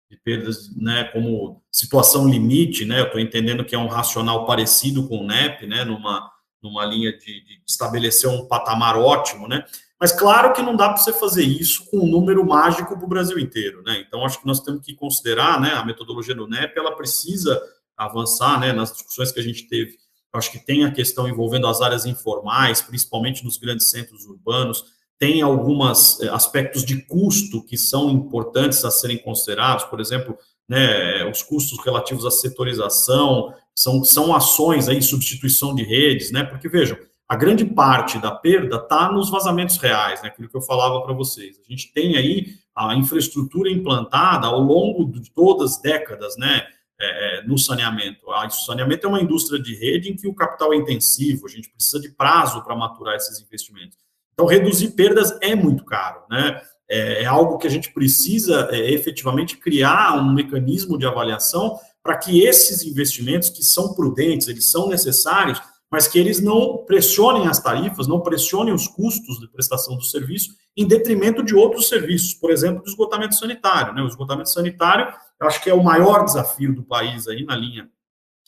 de 0.08 0.16
perdas, 0.18 0.70
né, 0.76 1.02
como 1.12 1.60
situação 1.72 2.28
limite, 2.28 2.84
né, 2.84 3.00
eu 3.00 3.06
estou 3.06 3.20
entendendo 3.20 3.64
que 3.64 3.74
é 3.74 3.78
um 3.78 3.88
racional 3.88 4.46
parecido 4.46 5.08
com 5.08 5.24
o 5.24 5.26
NEP, 5.26 5.66
né, 5.66 5.84
numa, 5.84 6.30
numa 6.62 6.84
linha 6.84 7.10
de, 7.10 7.44
de 7.44 7.60
estabelecer 7.66 8.30
um 8.30 8.46
patamar 8.46 8.96
ótimo, 8.96 9.48
né, 9.48 9.64
mas 10.00 10.12
claro 10.12 10.52
que 10.52 10.62
não 10.62 10.76
dá 10.76 10.90
para 10.90 10.98
você 10.98 11.12
fazer 11.12 11.42
isso 11.42 11.90
com 11.90 11.98
um 11.98 12.06
número 12.06 12.46
mágico 12.46 12.94
para 12.94 13.04
o 13.04 13.08
Brasil 13.08 13.36
inteiro, 13.36 13.82
né, 13.82 14.04
então 14.06 14.24
acho 14.24 14.40
que 14.40 14.46
nós 14.46 14.60
temos 14.60 14.86
que 14.86 14.94
considerar, 14.94 15.60
né, 15.60 15.72
a 15.72 15.84
metodologia 15.84 16.36
do 16.36 16.46
NEP, 16.46 16.78
ela 16.78 16.94
precisa 16.94 17.60
avançar 17.96 18.60
né, 18.60 18.72
nas 18.72 18.92
discussões 18.92 19.32
que 19.32 19.40
a 19.40 19.42
gente 19.42 19.68
teve. 19.68 19.96
acho 20.32 20.52
que 20.52 20.58
tem 20.58 20.84
a 20.84 20.92
questão 20.92 21.26
envolvendo 21.28 21.66
as 21.66 21.80
áreas 21.80 22.04
informais, 22.04 22.82
principalmente 22.82 23.44
nos 23.44 23.56
grandes 23.56 23.90
centros 23.90 24.26
urbanos, 24.26 24.84
tem 25.18 25.40
alguns 25.40 26.20
eh, 26.20 26.28
aspectos 26.28 26.84
de 26.84 27.02
custo 27.06 27.64
que 27.64 27.78
são 27.78 28.10
importantes 28.10 28.84
a 28.84 28.90
serem 28.90 29.16
considerados, 29.16 29.84
por 29.84 29.98
exemplo, 29.98 30.36
né, 30.68 31.24
os 31.24 31.42
custos 31.42 31.82
relativos 31.84 32.26
à 32.26 32.30
setorização, 32.30 33.54
são, 33.74 34.04
são 34.04 34.34
ações 34.34 34.88
aí, 34.88 35.00
substituição 35.00 35.74
de 35.74 35.84
redes, 35.84 36.30
né, 36.30 36.44
porque 36.44 36.68
vejam, 36.68 36.98
a 37.28 37.34
grande 37.34 37.64
parte 37.64 38.18
da 38.18 38.30
perda 38.30 38.76
está 38.76 39.10
nos 39.10 39.30
vazamentos 39.30 39.76
reais, 39.78 40.22
né, 40.22 40.28
aquilo 40.28 40.48
que 40.48 40.56
eu 40.56 40.62
falava 40.62 41.00
para 41.02 41.14
vocês. 41.14 41.58
A 41.58 41.70
gente 41.70 41.92
tem 41.92 42.16
aí 42.16 42.54
a 42.74 42.94
infraestrutura 42.94 43.70
implantada 43.70 44.46
ao 44.46 44.60
longo 44.60 45.10
de 45.10 45.30
todas 45.30 45.72
as 45.72 45.82
décadas, 45.82 46.36
né, 46.36 46.66
é, 47.00 47.42
no 47.46 47.58
saneamento. 47.58 48.20
O 48.26 48.50
saneamento 48.50 49.06
é 49.06 49.08
uma 49.08 49.20
indústria 49.20 49.60
de 49.60 49.74
rede 49.74 50.10
em 50.10 50.16
que 50.16 50.26
o 50.26 50.34
capital 50.34 50.72
é 50.72 50.76
intensivo, 50.76 51.46
a 51.46 51.50
gente 51.50 51.70
precisa 51.70 52.00
de 52.00 52.10
prazo 52.10 52.62
para 52.62 52.74
maturar 52.74 53.16
esses 53.16 53.40
investimentos. 53.40 53.98
Então, 54.32 54.46
reduzir 54.46 54.90
perdas 54.90 55.36
é 55.40 55.54
muito 55.54 55.84
caro, 55.84 56.22
né? 56.30 56.60
É, 56.88 57.22
é 57.22 57.26
algo 57.26 57.58
que 57.58 57.66
a 57.66 57.70
gente 57.70 57.92
precisa 57.92 58.68
é, 58.70 58.92
efetivamente 58.92 59.56
criar 59.56 60.16
um 60.16 60.32
mecanismo 60.32 60.96
de 60.96 61.06
avaliação 61.06 61.78
para 62.02 62.16
que 62.16 62.44
esses 62.44 62.84
investimentos, 62.84 63.50
que 63.50 63.64
são 63.64 63.94
prudentes, 63.94 64.46
eles 64.46 64.70
são 64.70 64.88
necessários, 64.88 65.60
mas 65.96 66.06
que 66.06 66.18
eles 66.18 66.42
não 66.42 66.84
pressionem 66.84 67.48
as 67.48 67.58
tarifas, 67.58 68.06
não 68.06 68.20
pressionem 68.20 68.74
os 68.74 68.86
custos 68.86 69.40
de 69.40 69.48
prestação 69.48 69.96
do 69.96 70.04
serviço 70.04 70.54
em 70.76 70.86
detrimento 70.86 71.42
de 71.42 71.54
outros 71.54 71.88
serviços, 71.88 72.34
por 72.34 72.50
exemplo, 72.50 72.82
do 72.82 72.88
esgotamento 72.90 73.34
sanitário. 73.34 73.94
Né? 73.94 74.02
O 74.02 74.06
esgotamento 74.06 74.50
sanitário, 74.50 75.10
acho 75.40 75.62
que 75.62 75.70
é 75.70 75.74
o 75.74 75.82
maior 75.82 76.22
desafio 76.26 76.74
do 76.74 76.82
país 76.82 77.26
aí 77.26 77.46
na 77.46 77.56
linha 77.56 77.88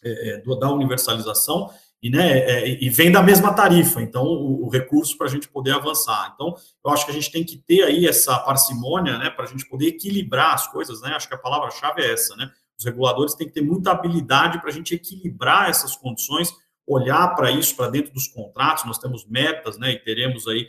é, 0.04 0.28
é 0.28 0.38
do, 0.42 0.56
da 0.56 0.70
universalização, 0.70 1.70
e, 2.02 2.10
né, 2.10 2.38
é, 2.38 2.84
e 2.84 2.90
vem 2.90 3.10
da 3.10 3.22
mesma 3.22 3.54
tarifa, 3.54 4.02
então, 4.02 4.24
o, 4.24 4.66
o 4.66 4.68
recurso 4.68 5.16
para 5.16 5.26
a 5.26 5.30
gente 5.30 5.48
poder 5.48 5.70
avançar. 5.70 6.32
Então, 6.34 6.54
eu 6.84 6.90
acho 6.90 7.06
que 7.06 7.12
a 7.12 7.14
gente 7.14 7.32
tem 7.32 7.42
que 7.42 7.56
ter 7.56 7.82
aí 7.82 8.06
essa 8.06 8.38
parcimônia, 8.40 9.16
né, 9.16 9.30
para 9.30 9.46
a 9.46 9.48
gente 9.48 9.66
poder 9.66 9.86
equilibrar 9.86 10.52
as 10.52 10.68
coisas, 10.68 11.00
né, 11.00 11.14
acho 11.14 11.26
que 11.26 11.34
a 11.34 11.38
palavra-chave 11.38 12.02
é 12.02 12.12
essa, 12.12 12.36
né, 12.36 12.50
os 12.78 12.84
reguladores 12.84 13.34
têm 13.34 13.48
que 13.48 13.54
ter 13.54 13.62
muita 13.62 13.90
habilidade 13.90 14.60
para 14.60 14.68
a 14.68 14.72
gente 14.72 14.94
equilibrar 14.94 15.70
essas 15.70 15.96
condições, 15.96 16.52
olhar 16.88 17.34
para 17.34 17.50
isso, 17.50 17.76
para 17.76 17.90
dentro 17.90 18.12
dos 18.12 18.26
contratos, 18.26 18.84
nós 18.84 18.98
temos 18.98 19.26
metas, 19.26 19.78
né, 19.78 19.92
e 19.92 19.98
teremos 19.98 20.48
aí 20.48 20.68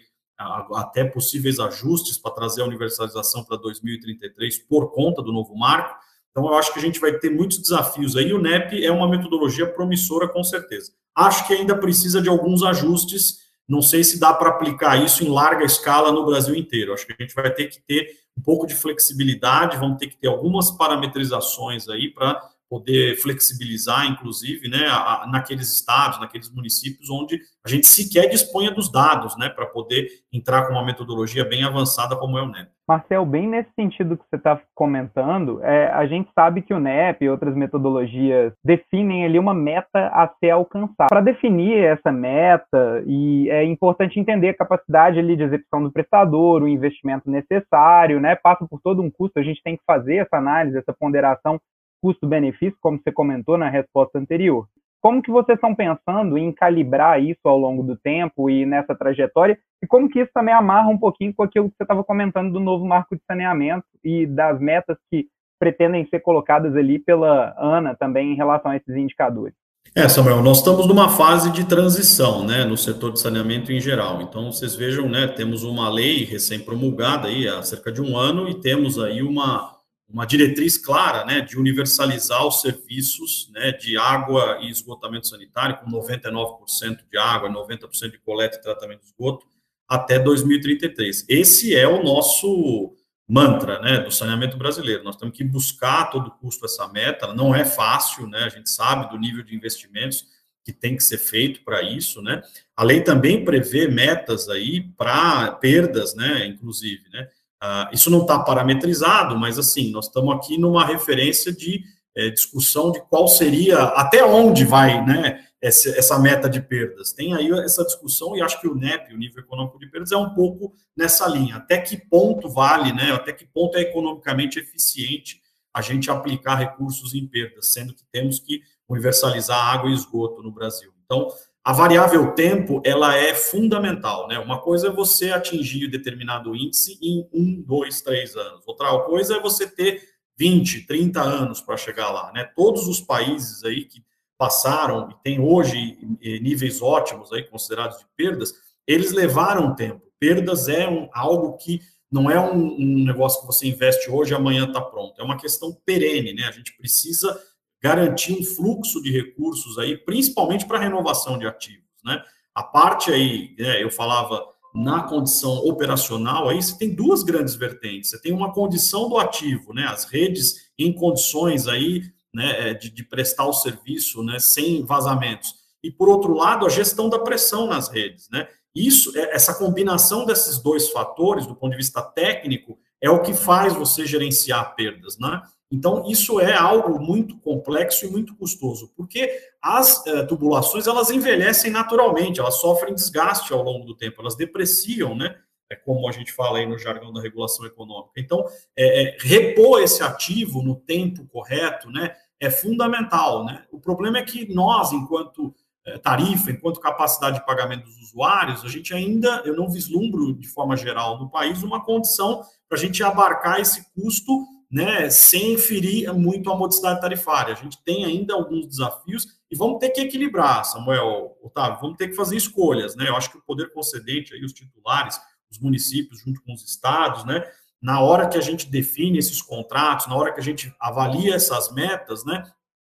até 0.74 1.04
possíveis 1.04 1.60
ajustes 1.60 2.18
para 2.18 2.32
trazer 2.32 2.62
a 2.62 2.66
universalização 2.66 3.44
para 3.44 3.58
2033 3.58 4.60
por 4.60 4.92
conta 4.92 5.22
do 5.22 5.34
novo 5.34 5.56
marco, 5.56 5.96
então, 6.32 6.46
eu 6.48 6.56
acho 6.56 6.72
que 6.72 6.80
a 6.80 6.82
gente 6.82 7.00
vai 7.00 7.14
ter 7.14 7.30
muitos 7.30 7.58
desafios 7.58 8.16
aí. 8.16 8.32
O 8.34 8.42
NEP 8.42 8.86
é 8.86 8.92
uma 8.92 9.08
metodologia 9.08 9.68
promissora, 9.68 10.28
com 10.28 10.44
certeza. 10.44 10.94
Acho 11.16 11.46
que 11.48 11.54
ainda 11.54 11.78
precisa 11.78 12.22
de 12.22 12.30
alguns 12.30 12.64
ajustes. 12.64 13.40
Não 13.68 13.82
sei 13.82 14.04
se 14.04 14.20
dá 14.20 14.34
para 14.34 14.50
aplicar 14.50 15.04
isso 15.04 15.24
em 15.24 15.30
larga 15.30 15.66
escala 15.66 16.12
no 16.12 16.26
Brasil 16.26 16.56
inteiro. 16.56 16.94
Acho 16.94 17.06
que 17.06 17.14
a 17.14 17.22
gente 17.22 17.36
vai 17.36 17.52
ter 17.54 17.68
que 17.68 17.82
ter 17.82 18.10
um 18.38 18.42
pouco 18.42 18.66
de 18.66 18.74
flexibilidade, 18.74 19.78
vamos 19.78 19.98
ter 19.98 20.08
que 20.08 20.18
ter 20.18 20.28
algumas 20.28 20.72
parametrizações 20.72 21.90
aí 21.90 22.10
para 22.10 22.42
poder 22.70 23.16
flexibilizar, 23.16 24.06
inclusive, 24.06 24.70
né, 24.70 24.86
naqueles 25.32 25.74
estados, 25.74 26.20
naqueles 26.20 26.54
municípios 26.54 27.10
onde 27.10 27.40
a 27.66 27.70
gente 27.70 27.88
sequer 27.88 28.30
disponha 28.30 28.72
dos 28.72 28.92
dados, 28.92 29.36
né, 29.38 29.50
para 29.50 29.66
poder 29.66 30.08
entrar 30.32 30.68
com 30.68 30.74
uma 30.74 30.86
metodologia 30.86 31.44
bem 31.44 31.64
avançada 31.64 32.16
como 32.16 32.38
é 32.38 32.42
o 32.44 32.48
NEP. 32.48 32.70
Marcel, 32.88 33.24
bem 33.24 33.48
nesse 33.48 33.70
sentido 33.76 34.18
que 34.18 34.24
você 34.28 34.36
está 34.36 34.60
comentando, 34.74 35.64
é, 35.64 35.92
a 35.92 36.08
gente 36.08 36.28
sabe 36.34 36.64
que 36.64 36.74
o 36.74 36.80
NEP 36.80 37.24
e 37.24 37.30
outras 37.30 37.56
metodologias 37.56 38.52
definem 38.66 39.26
ali 39.26 39.38
uma 39.38 39.54
meta 39.54 40.08
a 40.08 40.28
ser 40.40 40.50
alcançada. 40.50 41.08
Para 41.08 41.22
definir 41.22 41.84
essa 41.84 42.12
meta, 42.12 43.04
e 43.06 43.48
é 43.52 43.64
importante 43.64 44.20
entender 44.20 44.50
a 44.50 44.58
capacidade 44.58 45.20
ali 45.20 45.36
de 45.36 45.44
execução 45.44 45.84
do 45.84 45.92
prestador, 45.92 46.64
o 46.64 46.68
investimento 46.68 47.30
necessário, 47.30 48.20
né, 48.20 48.36
passa 48.36 48.66
por 48.68 48.82
todo 48.82 49.04
um 49.04 49.12
custo, 49.12 49.38
a 49.38 49.44
gente 49.44 49.62
tem 49.62 49.78
que 49.78 49.84
fazer 49.86 50.16
essa 50.16 50.38
análise, 50.38 50.78
essa 50.78 50.94
ponderação 50.94 51.60
custo-benefício, 52.02 52.78
como 52.82 53.00
você 53.00 53.12
comentou 53.12 53.58
na 53.58 53.70
resposta 53.70 54.18
anterior. 54.18 54.68
Como 55.02 55.22
que 55.22 55.32
vocês 55.32 55.56
estão 55.56 55.74
pensando 55.74 56.38
em 56.38 56.52
calibrar 56.52 57.24
isso 57.24 57.40
ao 57.46 57.58
longo 57.58 57.82
do 57.84 57.96
tempo 57.96 58.50
e 58.50 58.66
nessa 58.66 58.94
trajetória? 58.94 59.58
E 59.82 59.88
como 59.88 60.10
que 60.10 60.20
isso 60.20 60.32
também 60.34 60.54
amarra 60.54 60.90
um 60.90 60.98
pouquinho 60.98 61.34
com 61.34 61.44
aquilo 61.44 61.70
que 61.70 61.78
você 61.78 61.84
estava 61.84 62.04
comentando 62.04 62.52
do 62.52 62.60
novo 62.60 62.86
marco 62.86 63.16
de 63.16 63.22
saneamento 63.26 63.86
e 64.04 64.26
das 64.26 64.60
metas 64.60 64.98
que 65.10 65.28
pretendem 65.58 66.08
ser 66.10 66.20
colocadas 66.20 66.76
ali 66.76 67.00
pela 67.00 67.56
ANA 67.58 67.96
também 67.96 68.34
em 68.34 68.36
relação 68.36 68.72
a 68.72 68.76
esses 68.76 68.96
indicadores? 68.96 69.56
É, 69.96 70.08
Samuel, 70.08 70.44
nós 70.44 70.60
estamos 70.60 70.86
numa 70.86 71.10
fase 71.10 71.52
de 71.52 71.66
transição, 71.66 72.46
né, 72.46 72.64
no 72.64 72.78
setor 72.78 73.12
de 73.12 73.20
saneamento 73.20 73.72
em 73.72 73.80
geral. 73.80 74.22
Então, 74.22 74.52
vocês 74.52 74.76
vejam, 74.76 75.10
né, 75.10 75.28
temos 75.28 75.64
uma 75.64 75.90
lei 75.90 76.24
recém-promulgada 76.26 77.28
aí 77.28 77.48
há 77.48 77.62
cerca 77.64 77.92
de 77.92 78.02
um 78.02 78.16
ano 78.16 78.48
e 78.48 78.56
temos 78.56 79.00
aí 79.00 79.24
uma, 79.24 79.79
uma 80.10 80.26
diretriz 80.26 80.78
clara 80.78 81.24
né, 81.24 81.42
de 81.42 81.58
universalizar 81.58 82.46
os 82.46 82.62
serviços 82.62 83.50
né, 83.54 83.72
de 83.72 83.96
água 83.96 84.58
e 84.62 84.70
esgotamento 84.70 85.28
sanitário, 85.28 85.78
com 85.78 85.90
99% 85.92 87.00
de 87.10 87.18
água, 87.18 87.50
90% 87.50 88.12
de 88.12 88.18
coleta 88.20 88.58
e 88.58 88.62
tratamento 88.62 89.02
de 89.02 89.06
esgoto, 89.08 89.46
até 89.88 90.18
2033. 90.18 91.26
Esse 91.30 91.76
é 91.76 91.88
o 91.88 92.04
nosso 92.04 92.96
mantra 93.28 93.80
né, 93.80 94.00
do 94.00 94.12
saneamento 94.12 94.58
brasileiro. 94.58 95.04
Nós 95.04 95.16
temos 95.16 95.38
que 95.38 95.44
buscar 95.44 96.02
a 96.02 96.06
todo 96.06 96.32
custo 96.32 96.66
essa 96.66 96.88
meta, 96.88 97.32
não 97.34 97.54
é 97.54 97.64
fácil, 97.64 98.28
né, 98.28 98.44
a 98.44 98.50
gente 98.50 98.70
sabe 98.70 99.12
do 99.12 99.20
nível 99.20 99.44
de 99.44 99.56
investimentos 99.56 100.26
que 100.66 100.74
tem 100.74 100.96
que 100.96 101.04
ser 101.04 101.18
feito 101.18 101.64
para 101.64 101.82
isso, 101.82 102.22
né? 102.22 102.42
A 102.76 102.84
lei 102.84 103.02
também 103.02 103.44
prevê 103.44 103.88
metas 103.88 104.50
aí 104.50 104.82
para 104.82 105.52
perdas, 105.54 106.14
né, 106.14 106.46
inclusive, 106.46 107.10
né? 107.10 107.28
Uh, 107.62 107.94
isso 107.94 108.10
não 108.10 108.22
está 108.22 108.40
parametrizado, 108.40 109.38
mas 109.38 109.60
assim, 109.60 109.92
nós 109.92 110.06
estamos 110.06 110.34
aqui 110.34 110.58
numa 110.58 110.86
referência 110.86 111.52
de 111.52 111.84
é, 112.16 112.30
discussão 112.30 112.92
de 112.92 113.02
qual 113.04 113.28
seria, 113.28 113.80
até 113.80 114.24
onde 114.24 114.66
vai 114.66 115.06
né, 115.06 115.46
essa, 115.62 115.90
essa, 115.90 116.20
meta 116.20 116.50
de 116.50 116.62
perdas. 116.62 117.14
Tem 117.14 117.34
aí 117.34 117.50
essa 117.52 117.84
discussão, 117.84 118.36
e 118.36 118.42
acho 118.42 118.60
que 118.60 118.68
o 118.68 118.76
NEP, 118.76 119.14
o 119.14 119.18
nível 119.18 119.42
econômico 119.42 119.80
de 119.80 119.88
perdas, 119.88 120.12
é 120.12 120.18
um 120.18 120.34
pouco 120.34 120.74
nessa 120.96 121.28
linha. 121.28 121.58
Até 121.58 121.78
que 121.78 121.98
ponto 121.98 122.50
vale, 122.50 122.92
né, 122.94 123.12
até 123.12 123.32
que 123.32 123.46
ponto 123.46 123.78
é 123.78 123.82
economicamente 123.82 124.60
eficiente 124.60 125.42
a 125.74 125.82
gente 125.82 126.10
aplicar 126.10 126.56
recursos 126.56 127.14
em 127.14 127.28
perdas, 127.28 127.72
sendo 127.72 127.94
que 127.94 128.04
temos 128.12 128.40
que 128.40 128.62
universalizar 128.88 129.58
água 129.58 129.90
e 129.90 129.94
esgoto 129.94 130.42
no 130.42 130.52
Brasil. 130.52 130.92
Então, 131.06 131.28
a 131.64 131.74
variável 131.74 132.34
tempo 132.34 132.82
ela 132.86 133.16
é 133.16 133.34
fundamental, 133.34 134.28
né? 134.28 134.40
Uma 134.40 134.62
coisa 134.62 134.88
é 134.88 134.92
você 134.92 135.32
atingir 135.32 135.88
determinado 135.88 136.56
índice 136.56 136.98
em 137.02 137.28
um, 137.34 137.62
dois, 137.62 138.02
três 138.02 138.36
anos. 138.36 138.64
Outra 138.66 138.98
coisa 139.00 139.36
é 139.36 139.42
você 139.42 139.68
ter 139.68 140.02
20, 140.38 140.88
30 140.88 141.22
anos 141.22 141.62
para 141.62 141.76
chegar 141.76 142.12
lá, 142.12 142.32
né? 142.34 142.50
Todos 142.56 142.88
os 142.88 143.02
países 143.02 143.64
aí 143.64 143.84
que 143.84 144.04
passaram 144.38 145.10
e 145.12 145.16
têm 145.22 145.40
hoje 145.42 145.98
níveis 146.42 146.82
ótimos 146.82 147.34
aí 147.34 147.44
considerados 147.44 148.00
de 148.00 148.06
perdas, 148.16 148.54
eles 148.88 149.12
levaram 149.12 149.76
tempo. 149.76 150.02
Perdas 150.18 150.70
é 150.70 150.88
um, 150.90 151.10
algo 151.14 151.58
que 151.58 151.82
não 152.10 152.32
é 152.32 152.40
um, 152.40 152.74
um 152.74 153.04
negócio 153.04 153.42
que 153.42 153.48
você 153.48 153.68
investe 153.68 154.10
hoje 154.10 154.32
e 154.32 154.36
amanhã 154.36 154.66
está 154.66 154.82
pronto. 154.82 155.20
É 155.20 155.24
uma 155.24 155.38
questão 155.38 155.78
perene, 155.86 156.34
né? 156.34 156.46
A 156.46 156.52
gente 156.52 156.76
precisa 156.78 157.38
garantir 157.82 158.34
um 158.34 158.44
fluxo 158.44 159.02
de 159.02 159.12
recursos 159.12 159.78
aí, 159.78 159.98
principalmente 159.98 160.66
para 160.66 160.80
renovação 160.80 161.38
de 161.38 161.48
ativos, 161.48 161.84
né? 162.04 162.22
A 162.54 162.64
parte 162.64 163.12
aí, 163.12 163.56
né, 163.58 163.82
eu 163.82 163.90
falava 163.90 164.44
na 164.74 165.04
condição 165.04 165.58
operacional, 165.66 166.50
aí 166.50 166.62
você 166.62 166.78
tem 166.78 166.94
duas 166.94 167.24
grandes 167.24 167.56
vertentes. 167.56 168.10
Você 168.10 168.22
tem 168.22 168.34
uma 168.34 168.54
condição 168.54 169.10
do 169.10 169.18
ativo, 169.18 169.74
né? 169.74 169.86
As 169.86 170.06
redes 170.06 170.70
em 170.78 170.94
condições 170.94 171.68
aí, 171.68 172.04
né, 172.34 172.70
é, 172.70 172.74
de, 172.74 172.90
de 172.90 173.04
prestar 173.04 173.46
o 173.46 173.54
serviço, 173.54 174.24
né, 174.24 174.38
sem 174.40 174.86
vazamentos. 174.86 175.56
E 175.84 175.90
por 175.90 176.10
outro 176.10 176.34
lado, 176.34 176.66
a 176.66 176.70
gestão 176.70 177.10
da 177.10 177.20
pressão 177.20 177.68
nas 177.68 177.88
redes, 177.90 178.30
né? 178.30 178.48
Isso, 178.76 179.18
é, 179.18 179.34
essa 179.34 179.54
combinação 179.54 180.26
desses 180.26 180.60
dois 180.60 180.90
fatores, 180.90 181.48
do 181.48 181.56
ponto 181.56 181.72
de 181.72 181.78
vista 181.78 182.02
técnico, 182.02 182.78
é 183.02 183.10
o 183.10 183.22
que 183.22 183.34
faz 183.34 183.74
você 183.74 184.06
gerenciar 184.06 184.76
perdas, 184.76 185.18
né? 185.18 185.42
Então, 185.72 186.10
isso 186.10 186.40
é 186.40 186.56
algo 186.56 187.00
muito 187.00 187.38
complexo 187.38 188.06
e 188.06 188.10
muito 188.10 188.36
custoso, 188.36 188.92
porque 188.98 189.30
as 189.62 190.06
eh, 190.08 190.24
tubulações, 190.24 190.88
elas 190.88 191.12
envelhecem 191.12 191.70
naturalmente, 191.70 192.40
elas 192.40 192.56
sofrem 192.56 192.96
desgaste 192.96 193.54
ao 193.54 193.62
longo 193.62 193.86
do 193.86 193.96
tempo, 193.96 194.20
elas 194.20 194.36
depreciam, 194.36 195.16
né? 195.16 195.36
É 195.72 195.76
como 195.76 196.10
a 196.10 196.12
gente 196.12 196.34
fala 196.34 196.58
aí 196.58 196.66
no 196.66 196.80
jargão 196.80 197.14
da 197.14 197.22
regulação 197.22 197.64
econômica. 197.68 198.14
Então, 198.18 198.44
é, 198.76 199.04
é, 199.04 199.18
repor 199.20 199.80
esse 199.84 200.02
ativo 200.02 200.64
no 200.64 200.76
tempo 200.76 201.28
correto, 201.28 201.92
né? 201.92 202.16
É 202.40 202.50
fundamental, 202.50 203.46
né? 203.46 203.66
O 203.72 203.80
problema 203.80 204.18
é 204.18 204.24
que 204.24 204.52
nós, 204.52 204.92
enquanto 204.92 205.54
é, 205.86 206.00
tarifa, 206.00 206.50
enquanto 206.50 206.80
capacidade 206.80 207.40
de 207.40 207.46
pagamento 207.46 207.86
dos 207.86 207.98
usuários, 207.98 208.66
a 208.66 208.68
gente 208.68 208.92
ainda, 208.92 209.44
eu 209.46 209.56
não 209.56 209.70
vislumbro 209.70 210.34
de 210.34 210.48
forma 210.48 210.76
geral 210.76 211.20
no 211.20 211.30
país 211.30 211.62
uma 211.62 211.84
condição 211.84 212.42
para 212.68 212.78
a 212.78 212.82
gente 212.82 213.04
abarcar 213.04 213.60
esse 213.60 213.86
custo 213.94 214.48
né, 214.72 215.10
sem 215.10 215.58
ferir 215.58 216.14
muito 216.14 216.52
a 216.52 216.56
modicidade 216.56 217.02
tarifária. 217.02 217.54
A 217.54 217.58
gente 217.58 217.82
tem 217.84 218.06
ainda 218.06 218.36
alguns 218.36 218.68
desafios 218.68 219.28
E 219.52 219.56
vamos 219.56 219.80
ter 219.80 219.90
que 219.90 220.02
equilibrar, 220.02 220.64
Samuel, 220.64 221.36
Otávio, 221.42 221.82
vamos 221.82 221.98
ter 221.98 222.10
que 222.10 222.16
fazer 222.16 222.36
escolhas, 222.38 222.96
né? 222.96 223.10
Eu 223.10 223.16
acho 223.16 223.32
que 223.32 223.38
o 223.40 223.42
poder 223.42 223.74
concedente 223.74 224.32
aí, 224.34 224.46
os 224.46 224.54
titulares, 224.54 225.20
os 225.50 225.58
municípios 225.58 226.22
junto 226.22 226.40
com 226.44 226.54
os 226.54 226.64
estados, 226.64 227.26
né? 227.26 227.44
Na 227.82 228.00
hora 228.00 228.28
que 228.28 228.38
a 228.38 228.42
gente 228.42 228.70
define 228.70 229.18
esses 229.18 229.42
contratos, 229.42 230.06
na 230.06 230.16
hora 230.16 230.32
que 230.32 230.40
a 230.40 230.44
gente 230.44 230.72
avalia 230.80 231.34
essas 231.34 231.72
metas, 231.72 232.24
né? 232.24 232.44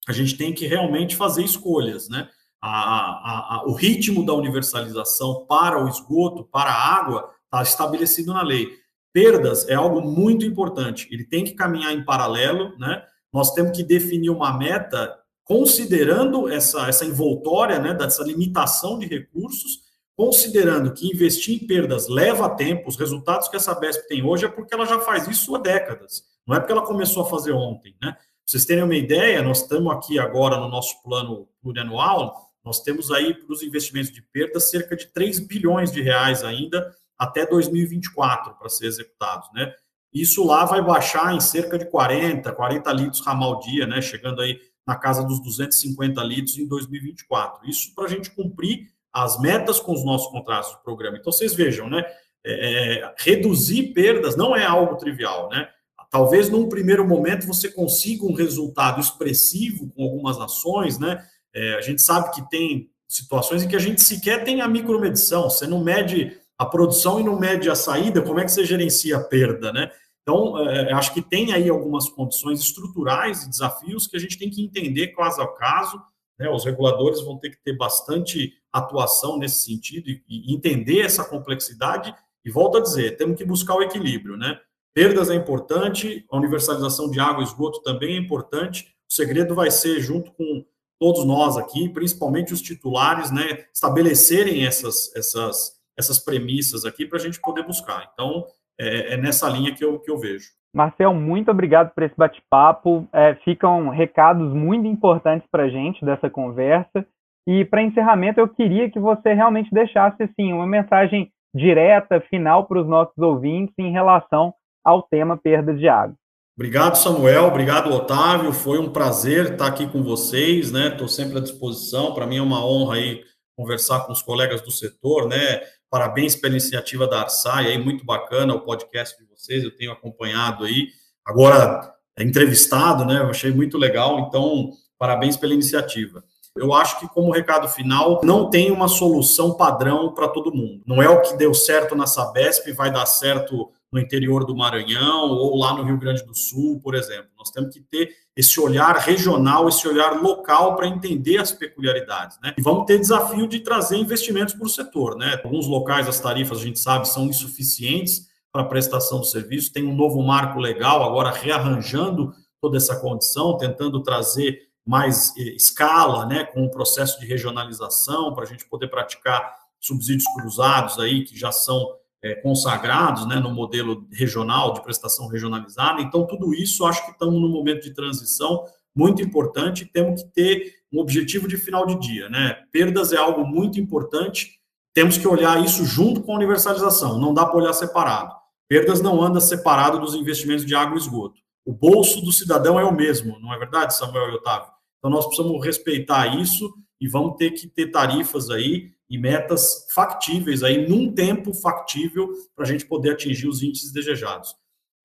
A 0.08 0.12
gente 0.12 0.36
tem 0.36 0.52
que 0.52 0.66
realmente 0.66 1.14
fazer 1.14 1.44
escolhas, 1.44 2.08
né? 2.08 2.28
A, 2.60 2.70
a, 2.70 3.54
a, 3.54 3.64
o 3.66 3.72
ritmo 3.72 4.26
da 4.26 4.34
universalização 4.34 5.46
para 5.46 5.82
o 5.82 5.88
esgoto, 5.88 6.44
para 6.44 6.70
a 6.72 6.94
água, 6.96 7.30
está 7.44 7.62
estabelecido 7.62 8.32
na 8.32 8.42
lei. 8.42 8.79
Perdas 9.12 9.68
é 9.68 9.74
algo 9.74 10.00
muito 10.00 10.44
importante, 10.46 11.08
ele 11.10 11.24
tem 11.24 11.44
que 11.44 11.54
caminhar 11.54 11.92
em 11.92 12.04
paralelo, 12.04 12.76
né? 12.78 13.02
Nós 13.32 13.52
temos 13.52 13.76
que 13.76 13.82
definir 13.82 14.30
uma 14.30 14.56
meta 14.56 15.16
considerando 15.44 16.48
essa, 16.48 16.86
essa 16.88 17.04
envoltória, 17.04 17.80
né, 17.80 17.92
dessa 17.92 18.22
limitação 18.22 18.96
de 18.98 19.06
recursos, 19.06 19.80
considerando 20.16 20.92
que 20.92 21.08
investir 21.08 21.60
em 21.60 21.66
perdas 21.66 22.06
leva 22.08 22.48
tempo, 22.54 22.88
os 22.88 22.96
resultados 22.96 23.48
que 23.48 23.56
essa 23.56 23.74
BESP 23.74 24.06
tem 24.06 24.24
hoje 24.24 24.44
é 24.44 24.48
porque 24.48 24.72
ela 24.72 24.86
já 24.86 25.00
faz 25.00 25.26
isso 25.26 25.54
há 25.56 25.58
décadas, 25.58 26.22
não 26.46 26.54
é 26.54 26.60
porque 26.60 26.72
ela 26.72 26.86
começou 26.86 27.24
a 27.24 27.28
fazer 27.28 27.52
ontem, 27.52 27.96
né? 28.00 28.16
Vocês 28.46 28.64
terem 28.64 28.84
uma 28.84 28.94
ideia, 28.94 29.42
nós 29.42 29.62
estamos 29.62 29.92
aqui 29.92 30.18
agora 30.18 30.56
no 30.56 30.68
nosso 30.68 31.02
plano 31.02 31.48
plurianual, 31.62 32.50
nós 32.64 32.80
temos 32.80 33.10
aí 33.10 33.34
para 33.34 33.52
os 33.52 33.62
investimentos 33.62 34.12
de 34.12 34.22
perdas 34.22 34.70
cerca 34.70 34.94
de 34.96 35.06
3 35.06 35.40
bilhões 35.40 35.90
de 35.90 36.00
reais 36.00 36.44
ainda 36.44 36.94
até 37.20 37.44
2024 37.44 38.54
para 38.54 38.70
ser 38.70 38.86
executados, 38.86 39.46
né? 39.52 39.70
Isso 40.10 40.42
lá 40.42 40.64
vai 40.64 40.82
baixar 40.82 41.34
em 41.34 41.40
cerca 41.40 41.78
de 41.78 41.84
40, 41.84 42.50
40 42.50 42.92
litros 42.92 43.20
ramal 43.20 43.60
dia, 43.60 43.86
né? 43.86 44.00
Chegando 44.00 44.40
aí 44.40 44.58
na 44.86 44.96
casa 44.96 45.22
dos 45.22 45.38
250 45.42 46.22
litros 46.22 46.56
em 46.56 46.66
2024. 46.66 47.68
Isso 47.68 47.94
para 47.94 48.06
a 48.06 48.08
gente 48.08 48.30
cumprir 48.30 48.88
as 49.12 49.38
metas 49.38 49.78
com 49.78 49.92
os 49.92 50.02
nossos 50.02 50.32
contratos 50.32 50.70
de 50.70 50.82
programa. 50.82 51.18
Então, 51.18 51.30
vocês 51.30 51.54
vejam, 51.54 51.90
né? 51.90 52.02
É, 52.42 53.02
é, 53.02 53.14
reduzir 53.18 53.92
perdas 53.92 54.34
não 54.34 54.56
é 54.56 54.64
algo 54.64 54.96
trivial, 54.96 55.50
né? 55.50 55.68
Talvez 56.10 56.48
num 56.48 56.70
primeiro 56.70 57.06
momento 57.06 57.46
você 57.46 57.70
consiga 57.70 58.24
um 58.24 58.32
resultado 58.32 58.98
expressivo 58.98 59.90
com 59.90 60.02
algumas 60.02 60.40
ações, 60.40 60.98
né? 60.98 61.22
É, 61.54 61.74
a 61.74 61.82
gente 61.82 62.00
sabe 62.00 62.32
que 62.32 62.48
tem 62.48 62.90
situações 63.06 63.62
em 63.62 63.68
que 63.68 63.76
a 63.76 63.80
gente 63.80 64.00
sequer 64.00 64.42
tem 64.42 64.60
a 64.60 64.68
micromedição, 64.68 65.50
você 65.50 65.66
não 65.66 65.84
mede 65.84 66.39
a 66.60 66.66
produção 66.66 67.18
e 67.18 67.24
não 67.24 67.40
mede 67.40 67.70
a 67.70 67.74
saída, 67.74 68.20
como 68.20 68.38
é 68.38 68.44
que 68.44 68.52
você 68.52 68.66
gerencia 68.66 69.16
a 69.16 69.24
perda, 69.24 69.72
né? 69.72 69.90
Então, 70.20 70.58
é, 70.68 70.92
acho 70.92 71.14
que 71.14 71.22
tem 71.22 71.54
aí 71.54 71.70
algumas 71.70 72.10
condições 72.10 72.60
estruturais 72.60 73.42
e 73.42 73.48
desafios 73.48 74.06
que 74.06 74.14
a 74.14 74.20
gente 74.20 74.38
tem 74.38 74.50
que 74.50 74.62
entender 74.62 75.08
caso 75.08 75.40
a 75.40 75.56
caso. 75.56 75.98
Né? 76.38 76.50
Os 76.50 76.66
reguladores 76.66 77.22
vão 77.22 77.38
ter 77.38 77.48
que 77.48 77.62
ter 77.64 77.74
bastante 77.78 78.52
atuação 78.70 79.38
nesse 79.38 79.64
sentido 79.64 80.10
e, 80.10 80.22
e 80.28 80.54
entender 80.54 81.00
essa 81.00 81.24
complexidade. 81.24 82.14
E 82.44 82.50
volto 82.50 82.76
a 82.76 82.82
dizer, 82.82 83.16
temos 83.16 83.38
que 83.38 83.44
buscar 83.44 83.76
o 83.76 83.82
equilíbrio, 83.82 84.36
né? 84.36 84.60
Perdas 84.92 85.30
é 85.30 85.34
importante, 85.34 86.26
a 86.30 86.36
universalização 86.36 87.10
de 87.10 87.18
água 87.18 87.42
e 87.42 87.46
esgoto 87.46 87.80
também 87.82 88.16
é 88.16 88.18
importante. 88.18 88.94
O 89.10 89.14
segredo 89.14 89.54
vai 89.54 89.70
ser, 89.70 89.98
junto 90.00 90.30
com 90.32 90.62
todos 91.00 91.24
nós 91.24 91.56
aqui, 91.56 91.88
principalmente 91.88 92.52
os 92.52 92.60
titulares, 92.60 93.30
né, 93.30 93.64
estabelecerem 93.72 94.66
essas, 94.66 95.10
essas, 95.16 95.79
essas 96.00 96.18
premissas 96.18 96.84
aqui 96.84 97.06
para 97.06 97.18
a 97.18 97.20
gente 97.20 97.40
poder 97.40 97.64
buscar. 97.64 98.10
Então, 98.12 98.44
é, 98.78 99.14
é, 99.14 99.16
nessa 99.16 99.48
linha 99.48 99.74
que 99.74 99.84
eu, 99.84 99.98
que 100.00 100.10
eu 100.10 100.18
vejo. 100.18 100.48
Marcel, 100.74 101.12
muito 101.12 101.50
obrigado 101.50 101.92
por 101.94 102.02
esse 102.02 102.14
bate-papo. 102.16 103.06
É, 103.12 103.34
ficam 103.36 103.88
recados 103.88 104.52
muito 104.52 104.86
importantes 104.86 105.46
para 105.50 105.64
a 105.64 105.68
gente 105.68 106.04
dessa 106.04 106.30
conversa. 106.30 107.06
E 107.46 107.64
para 107.64 107.82
encerramento, 107.82 108.40
eu 108.40 108.48
queria 108.48 108.90
que 108.90 108.98
você 108.98 109.32
realmente 109.32 109.72
deixasse 109.72 110.22
assim, 110.22 110.52
uma 110.52 110.66
mensagem 110.66 111.30
direta, 111.54 112.20
final 112.20 112.66
para 112.66 112.80
os 112.80 112.86
nossos 112.86 113.18
ouvintes 113.18 113.74
em 113.78 113.90
relação 113.90 114.54
ao 114.84 115.02
tema 115.02 115.36
perdas 115.36 115.78
de 115.78 115.88
água. 115.88 116.14
Obrigado, 116.56 116.96
Samuel. 116.96 117.46
Obrigado, 117.46 117.90
Otávio. 117.90 118.52
Foi 118.52 118.78
um 118.78 118.92
prazer 118.92 119.52
estar 119.52 119.66
aqui 119.66 119.86
com 119.88 120.02
vocês, 120.02 120.70
né? 120.70 120.88
Estou 120.88 121.08
sempre 121.08 121.38
à 121.38 121.40
disposição. 121.40 122.14
Para 122.14 122.26
mim 122.26 122.36
é 122.36 122.42
uma 122.42 122.64
honra 122.64 122.96
aí 122.96 123.24
conversar 123.56 124.06
com 124.06 124.12
os 124.12 124.22
colegas 124.22 124.60
do 124.60 124.70
setor, 124.70 125.28
né? 125.28 125.60
Parabéns 125.90 126.36
pela 126.36 126.52
iniciativa 126.52 127.06
da 127.08 127.20
Arsai, 127.20 127.66
aí 127.66 127.78
muito 127.78 128.04
bacana 128.04 128.54
o 128.54 128.60
podcast 128.60 129.18
de 129.18 129.28
vocês, 129.28 129.64
eu 129.64 129.76
tenho 129.76 129.90
acompanhado 129.90 130.64
aí. 130.64 130.88
Agora 131.26 131.94
é 132.16 132.22
entrevistado, 132.22 133.04
né? 133.04 133.18
Eu 133.18 133.30
achei 133.30 133.50
muito 133.50 133.76
legal, 133.76 134.20
então 134.20 134.70
parabéns 134.96 135.36
pela 135.36 135.52
iniciativa. 135.52 136.22
Eu 136.56 136.72
acho 136.72 136.98
que 137.00 137.08
como 137.08 137.32
recado 137.32 137.68
final, 137.68 138.20
não 138.22 138.50
tem 138.50 138.70
uma 138.70 138.88
solução 138.88 139.56
padrão 139.56 140.12
para 140.14 140.28
todo 140.28 140.54
mundo. 140.54 140.82
Não 140.86 141.02
é 141.02 141.08
o 141.08 141.22
que 141.22 141.36
deu 141.36 141.54
certo 141.54 141.94
na 141.94 142.06
Sabesp 142.06 142.72
vai 142.72 142.92
dar 142.92 143.06
certo 143.06 143.70
no 143.92 143.98
interior 143.98 144.44
do 144.44 144.56
Maranhão 144.56 145.30
ou 145.30 145.56
lá 145.56 145.74
no 145.74 145.82
Rio 145.82 145.98
Grande 145.98 146.24
do 146.24 146.34
Sul, 146.34 146.80
por 146.80 146.94
exemplo. 146.94 147.30
Nós 147.36 147.50
temos 147.50 147.74
que 147.74 147.80
ter 147.80 148.10
esse 148.36 148.60
olhar 148.60 148.96
regional, 148.96 149.68
esse 149.68 149.86
olhar 149.88 150.20
local 150.22 150.76
para 150.76 150.86
entender 150.86 151.38
as 151.38 151.50
peculiaridades, 151.50 152.38
né? 152.42 152.54
E 152.56 152.62
vamos 152.62 152.86
ter 152.86 152.98
desafio 152.98 153.48
de 153.48 153.60
trazer 153.60 153.96
investimentos 153.96 154.54
para 154.54 154.66
o 154.66 154.70
setor, 154.70 155.16
né? 155.16 155.40
Alguns 155.42 155.66
locais 155.66 156.08
as 156.08 156.20
tarifas 156.20 156.58
a 156.58 156.62
gente 156.62 156.78
sabe 156.78 157.08
são 157.08 157.26
insuficientes 157.26 158.28
para 158.52 158.62
a 158.62 158.66
prestação 158.66 159.18
do 159.18 159.26
serviço. 159.26 159.72
Tem 159.72 159.84
um 159.84 159.94
novo 159.94 160.22
marco 160.22 160.58
legal 160.58 161.02
agora 161.02 161.30
rearranjando 161.30 162.32
toda 162.60 162.76
essa 162.76 163.00
condição, 163.00 163.56
tentando 163.56 164.02
trazer 164.02 164.70
mais 164.86 165.34
eh, 165.36 165.54
escala, 165.54 166.26
né, 166.26 166.44
com 166.44 166.64
o 166.64 166.70
processo 166.70 167.18
de 167.20 167.26
regionalização 167.26 168.34
para 168.34 168.44
a 168.44 168.46
gente 168.46 168.68
poder 168.68 168.88
praticar 168.88 169.54
subsídios 169.78 170.24
cruzados 170.34 170.98
aí 170.98 171.24
que 171.24 171.38
já 171.38 171.50
são 171.50 171.96
é, 172.22 172.34
consagrados 172.34 173.26
né, 173.26 173.36
no 173.36 173.50
modelo 173.50 174.06
regional, 174.12 174.74
de 174.74 174.82
prestação 174.82 175.26
regionalizada. 175.28 176.02
Então, 176.02 176.26
tudo 176.26 176.54
isso, 176.54 176.84
acho 176.84 177.04
que 177.04 177.12
estamos 177.12 177.40
num 177.40 177.48
momento 177.48 177.82
de 177.82 177.94
transição 177.94 178.64
muito 178.94 179.22
importante 179.22 179.86
temos 179.86 180.22
que 180.22 180.28
ter 180.30 180.74
um 180.92 180.98
objetivo 180.98 181.46
de 181.46 181.56
final 181.56 181.86
de 181.86 181.98
dia. 181.98 182.28
Né? 182.28 182.56
Perdas 182.72 183.12
é 183.12 183.16
algo 183.16 183.46
muito 183.46 183.78
importante, 183.80 184.58
temos 184.92 185.16
que 185.16 185.26
olhar 185.26 185.62
isso 185.64 185.84
junto 185.84 186.22
com 186.22 186.32
a 186.32 186.36
universalização, 186.36 187.18
não 187.18 187.32
dá 187.32 187.46
para 187.46 187.56
olhar 187.56 187.72
separado. 187.72 188.34
Perdas 188.68 189.00
não 189.00 189.20
anda 189.22 189.40
separado 189.40 189.98
dos 189.98 190.14
investimentos 190.14 190.64
de 190.64 190.74
água 190.74 190.96
e 190.96 190.98
esgoto. 190.98 191.40
O 191.64 191.72
bolso 191.72 192.20
do 192.20 192.32
cidadão 192.32 192.78
é 192.78 192.84
o 192.84 192.94
mesmo, 192.94 193.38
não 193.40 193.52
é 193.52 193.58
verdade, 193.58 193.96
Samuel 193.96 194.30
e 194.30 194.34
Otávio? 194.34 194.70
Então, 194.98 195.10
nós 195.10 195.26
precisamos 195.26 195.64
respeitar 195.64 196.40
isso 196.40 196.72
e 197.00 197.08
vamos 197.08 197.36
ter 197.36 197.52
que 197.52 197.66
ter 197.66 197.90
tarifas 197.90 198.50
aí 198.50 198.90
e 199.10 199.18
metas 199.18 199.86
factíveis 199.92 200.62
aí 200.62 200.88
num 200.88 201.12
tempo 201.12 201.52
factível 201.52 202.28
para 202.54 202.64
a 202.64 202.68
gente 202.68 202.86
poder 202.86 203.10
atingir 203.10 203.48
os 203.48 203.62
índices 203.62 203.92
desejados. 203.92 204.54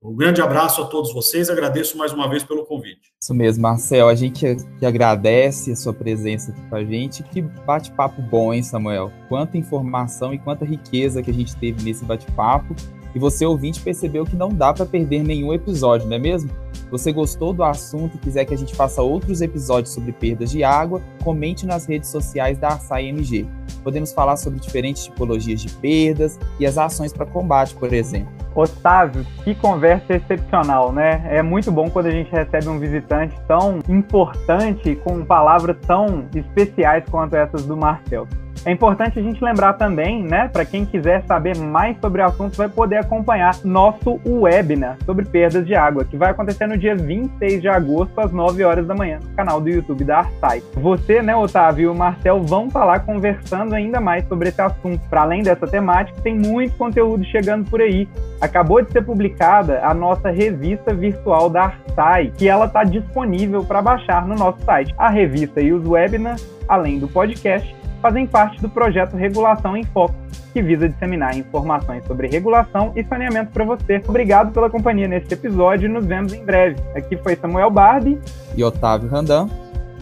Um 0.03 0.15
grande 0.15 0.39
abraço 0.39 0.83
a 0.83 0.85
todos 0.85 1.11
vocês, 1.11 1.49
agradeço 1.49 1.97
mais 1.97 2.13
uma 2.13 2.29
vez 2.29 2.43
pelo 2.43 2.63
convite. 2.63 3.11
Isso 3.19 3.33
mesmo, 3.33 3.63
Marcel, 3.63 4.07
a 4.07 4.13
gente 4.13 4.45
que 4.77 4.85
agradece 4.85 5.71
a 5.71 5.75
sua 5.75 5.93
presença 5.93 6.51
aqui 6.51 6.61
com 6.69 6.75
a 6.75 6.83
gente. 6.83 7.23
Que 7.23 7.41
bate-papo 7.41 8.21
bom, 8.21 8.53
hein, 8.53 8.61
Samuel? 8.61 9.11
Quanta 9.27 9.57
informação 9.57 10.31
e 10.31 10.37
quanta 10.37 10.63
riqueza 10.63 11.23
que 11.23 11.31
a 11.31 11.33
gente 11.33 11.55
teve 11.55 11.81
nesse 11.83 12.05
bate-papo. 12.05 12.75
E 13.15 13.19
você, 13.19 13.47
ouvinte, 13.47 13.81
percebeu 13.81 14.25
que 14.25 14.35
não 14.35 14.49
dá 14.49 14.71
para 14.73 14.85
perder 14.85 15.23
nenhum 15.23 15.51
episódio, 15.51 16.07
não 16.07 16.17
é 16.17 16.19
mesmo? 16.19 16.51
Você 16.89 17.11
gostou 17.11 17.53
do 17.53 17.63
assunto 17.63 18.15
e 18.15 18.19
quiser 18.19 18.45
que 18.45 18.53
a 18.53 18.57
gente 18.57 18.75
faça 18.75 19.01
outros 19.01 19.41
episódios 19.41 19.93
sobre 19.93 20.11
perdas 20.11 20.51
de 20.51 20.63
água, 20.63 21.01
comente 21.23 21.65
nas 21.65 21.85
redes 21.85 22.09
sociais 22.09 22.57
da 22.57 22.69
Arsai 22.69 23.07
MG. 23.07 23.45
Podemos 23.83 24.13
falar 24.13 24.37
sobre 24.37 24.59
diferentes 24.59 25.05
tipologias 25.05 25.61
de 25.61 25.69
perdas 25.69 26.39
e 26.59 26.65
as 26.65 26.77
ações 26.77 27.13
para 27.13 27.25
combate, 27.25 27.75
por 27.75 27.93
exemplo. 27.93 28.33
Otávio, 28.55 29.25
que 29.43 29.53
conversa 29.53 30.13
excepcional, 30.13 30.91
né? 30.91 31.21
É 31.29 31.41
muito 31.41 31.71
bom 31.71 31.89
quando 31.89 32.05
a 32.05 32.11
gente 32.11 32.31
recebe 32.31 32.69
um 32.69 32.79
visitante 32.79 33.35
tão 33.47 33.79
importante 33.89 34.95
com 35.03 35.25
palavras 35.25 35.75
tão 35.85 36.27
especiais 36.33 37.03
quanto 37.09 37.35
essas 37.35 37.65
do 37.65 37.75
Marcel. 37.75 38.25
É 38.65 38.71
importante 38.71 39.19
a 39.19 39.21
gente 39.21 39.43
lembrar 39.43 39.73
também, 39.73 40.23
né, 40.23 40.49
para 40.51 40.65
quem 40.65 40.85
quiser 40.85 41.23
saber 41.27 41.55
mais 41.55 41.95
sobre 42.01 42.23
o 42.23 42.25
assunto, 42.25 42.57
vai 42.57 42.67
poder 42.67 42.97
acompanhar 42.97 43.53
nosso 43.63 44.19
webinar 44.25 44.97
sobre 45.05 45.23
perdas 45.23 45.67
de 45.67 45.75
água, 45.75 46.03
que 46.03 46.17
vai 46.17 46.31
acontecer 46.31 46.65
no 46.65 46.75
dia 46.75 46.95
26 46.95 47.61
de 47.61 47.67
agosto, 47.67 48.19
às 48.19 48.31
9 48.31 48.63
horas 48.63 48.87
da 48.87 48.95
manhã, 48.95 49.19
no 49.23 49.35
canal 49.35 49.61
do 49.61 49.69
YouTube 49.69 50.03
da 50.03 50.17
Arsai. 50.17 50.63
Você, 50.73 51.21
né, 51.21 51.35
Otávio 51.35 51.83
e 51.83 51.87
o 51.87 51.93
Marcel 51.93 52.41
vão 52.41 52.65
estar 52.65 52.85
lá 52.85 52.99
conversando 52.99 53.75
ainda 53.75 54.01
mais 54.01 54.27
sobre 54.27 54.49
esse 54.49 54.59
assunto. 54.59 54.99
Para 55.11 55.21
além 55.21 55.43
dessa 55.43 55.67
temática, 55.67 56.19
tem 56.21 56.35
muito 56.35 56.75
conteúdo 56.75 57.23
chegando 57.25 57.69
por 57.69 57.81
aí. 57.81 58.09
Acabou 58.41 58.81
de 58.81 58.91
ser 58.91 59.03
publicada 59.03 59.81
a 59.83 59.93
nossa 59.93 60.31
revista 60.31 60.91
virtual 60.91 61.51
da 61.51 61.65
Arsai, 61.65 62.31
que 62.35 62.49
ela 62.49 62.65
está 62.65 62.83
disponível 62.83 63.63
para 63.63 63.79
baixar 63.79 64.25
no 64.25 64.33
nosso 64.33 64.59
site. 64.65 64.91
A 64.97 65.09
revista 65.09 65.61
e 65.61 65.71
os 65.71 65.85
webinars, 65.87 66.43
além 66.67 66.97
do 66.97 67.07
podcast, 67.07 67.84
fazem 68.01 68.25
parte 68.27 68.61
do 68.61 68.69
projeto 68.69 69.15
Regulação 69.15 69.75
em 69.75 69.83
Foco, 69.83 70.15
que 70.53 70.61
visa 70.61 70.87
disseminar 70.87 71.35
informações 71.37 72.05
sobre 72.05 72.27
regulação 72.27 72.91
e 72.95 73.03
saneamento 73.03 73.51
para 73.51 73.65
você. 73.65 74.01
Obrigado 74.07 74.51
pela 74.51 74.69
companhia 74.69 75.07
neste 75.07 75.33
episódio 75.33 75.87
e 75.87 75.91
nos 75.91 76.05
vemos 76.05 76.33
em 76.33 76.43
breve. 76.45 76.79
Aqui 76.95 77.17
foi 77.17 77.35
Samuel 77.35 77.69
Barbie 77.69 78.19
e 78.55 78.63
Otávio 78.63 79.09
Randan. 79.09 79.49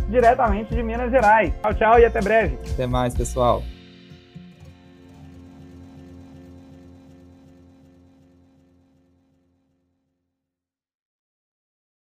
diretamente 0.10 0.76
de 0.76 0.84
Minas 0.84 1.10
Gerais. 1.10 1.52
Tchau, 1.62 1.74
tchau 1.74 2.00
e 2.00 2.06
até 2.06 2.22
breve. 2.22 2.58
Até 2.74 2.86
mais, 2.86 3.16
pessoal. 3.16 3.64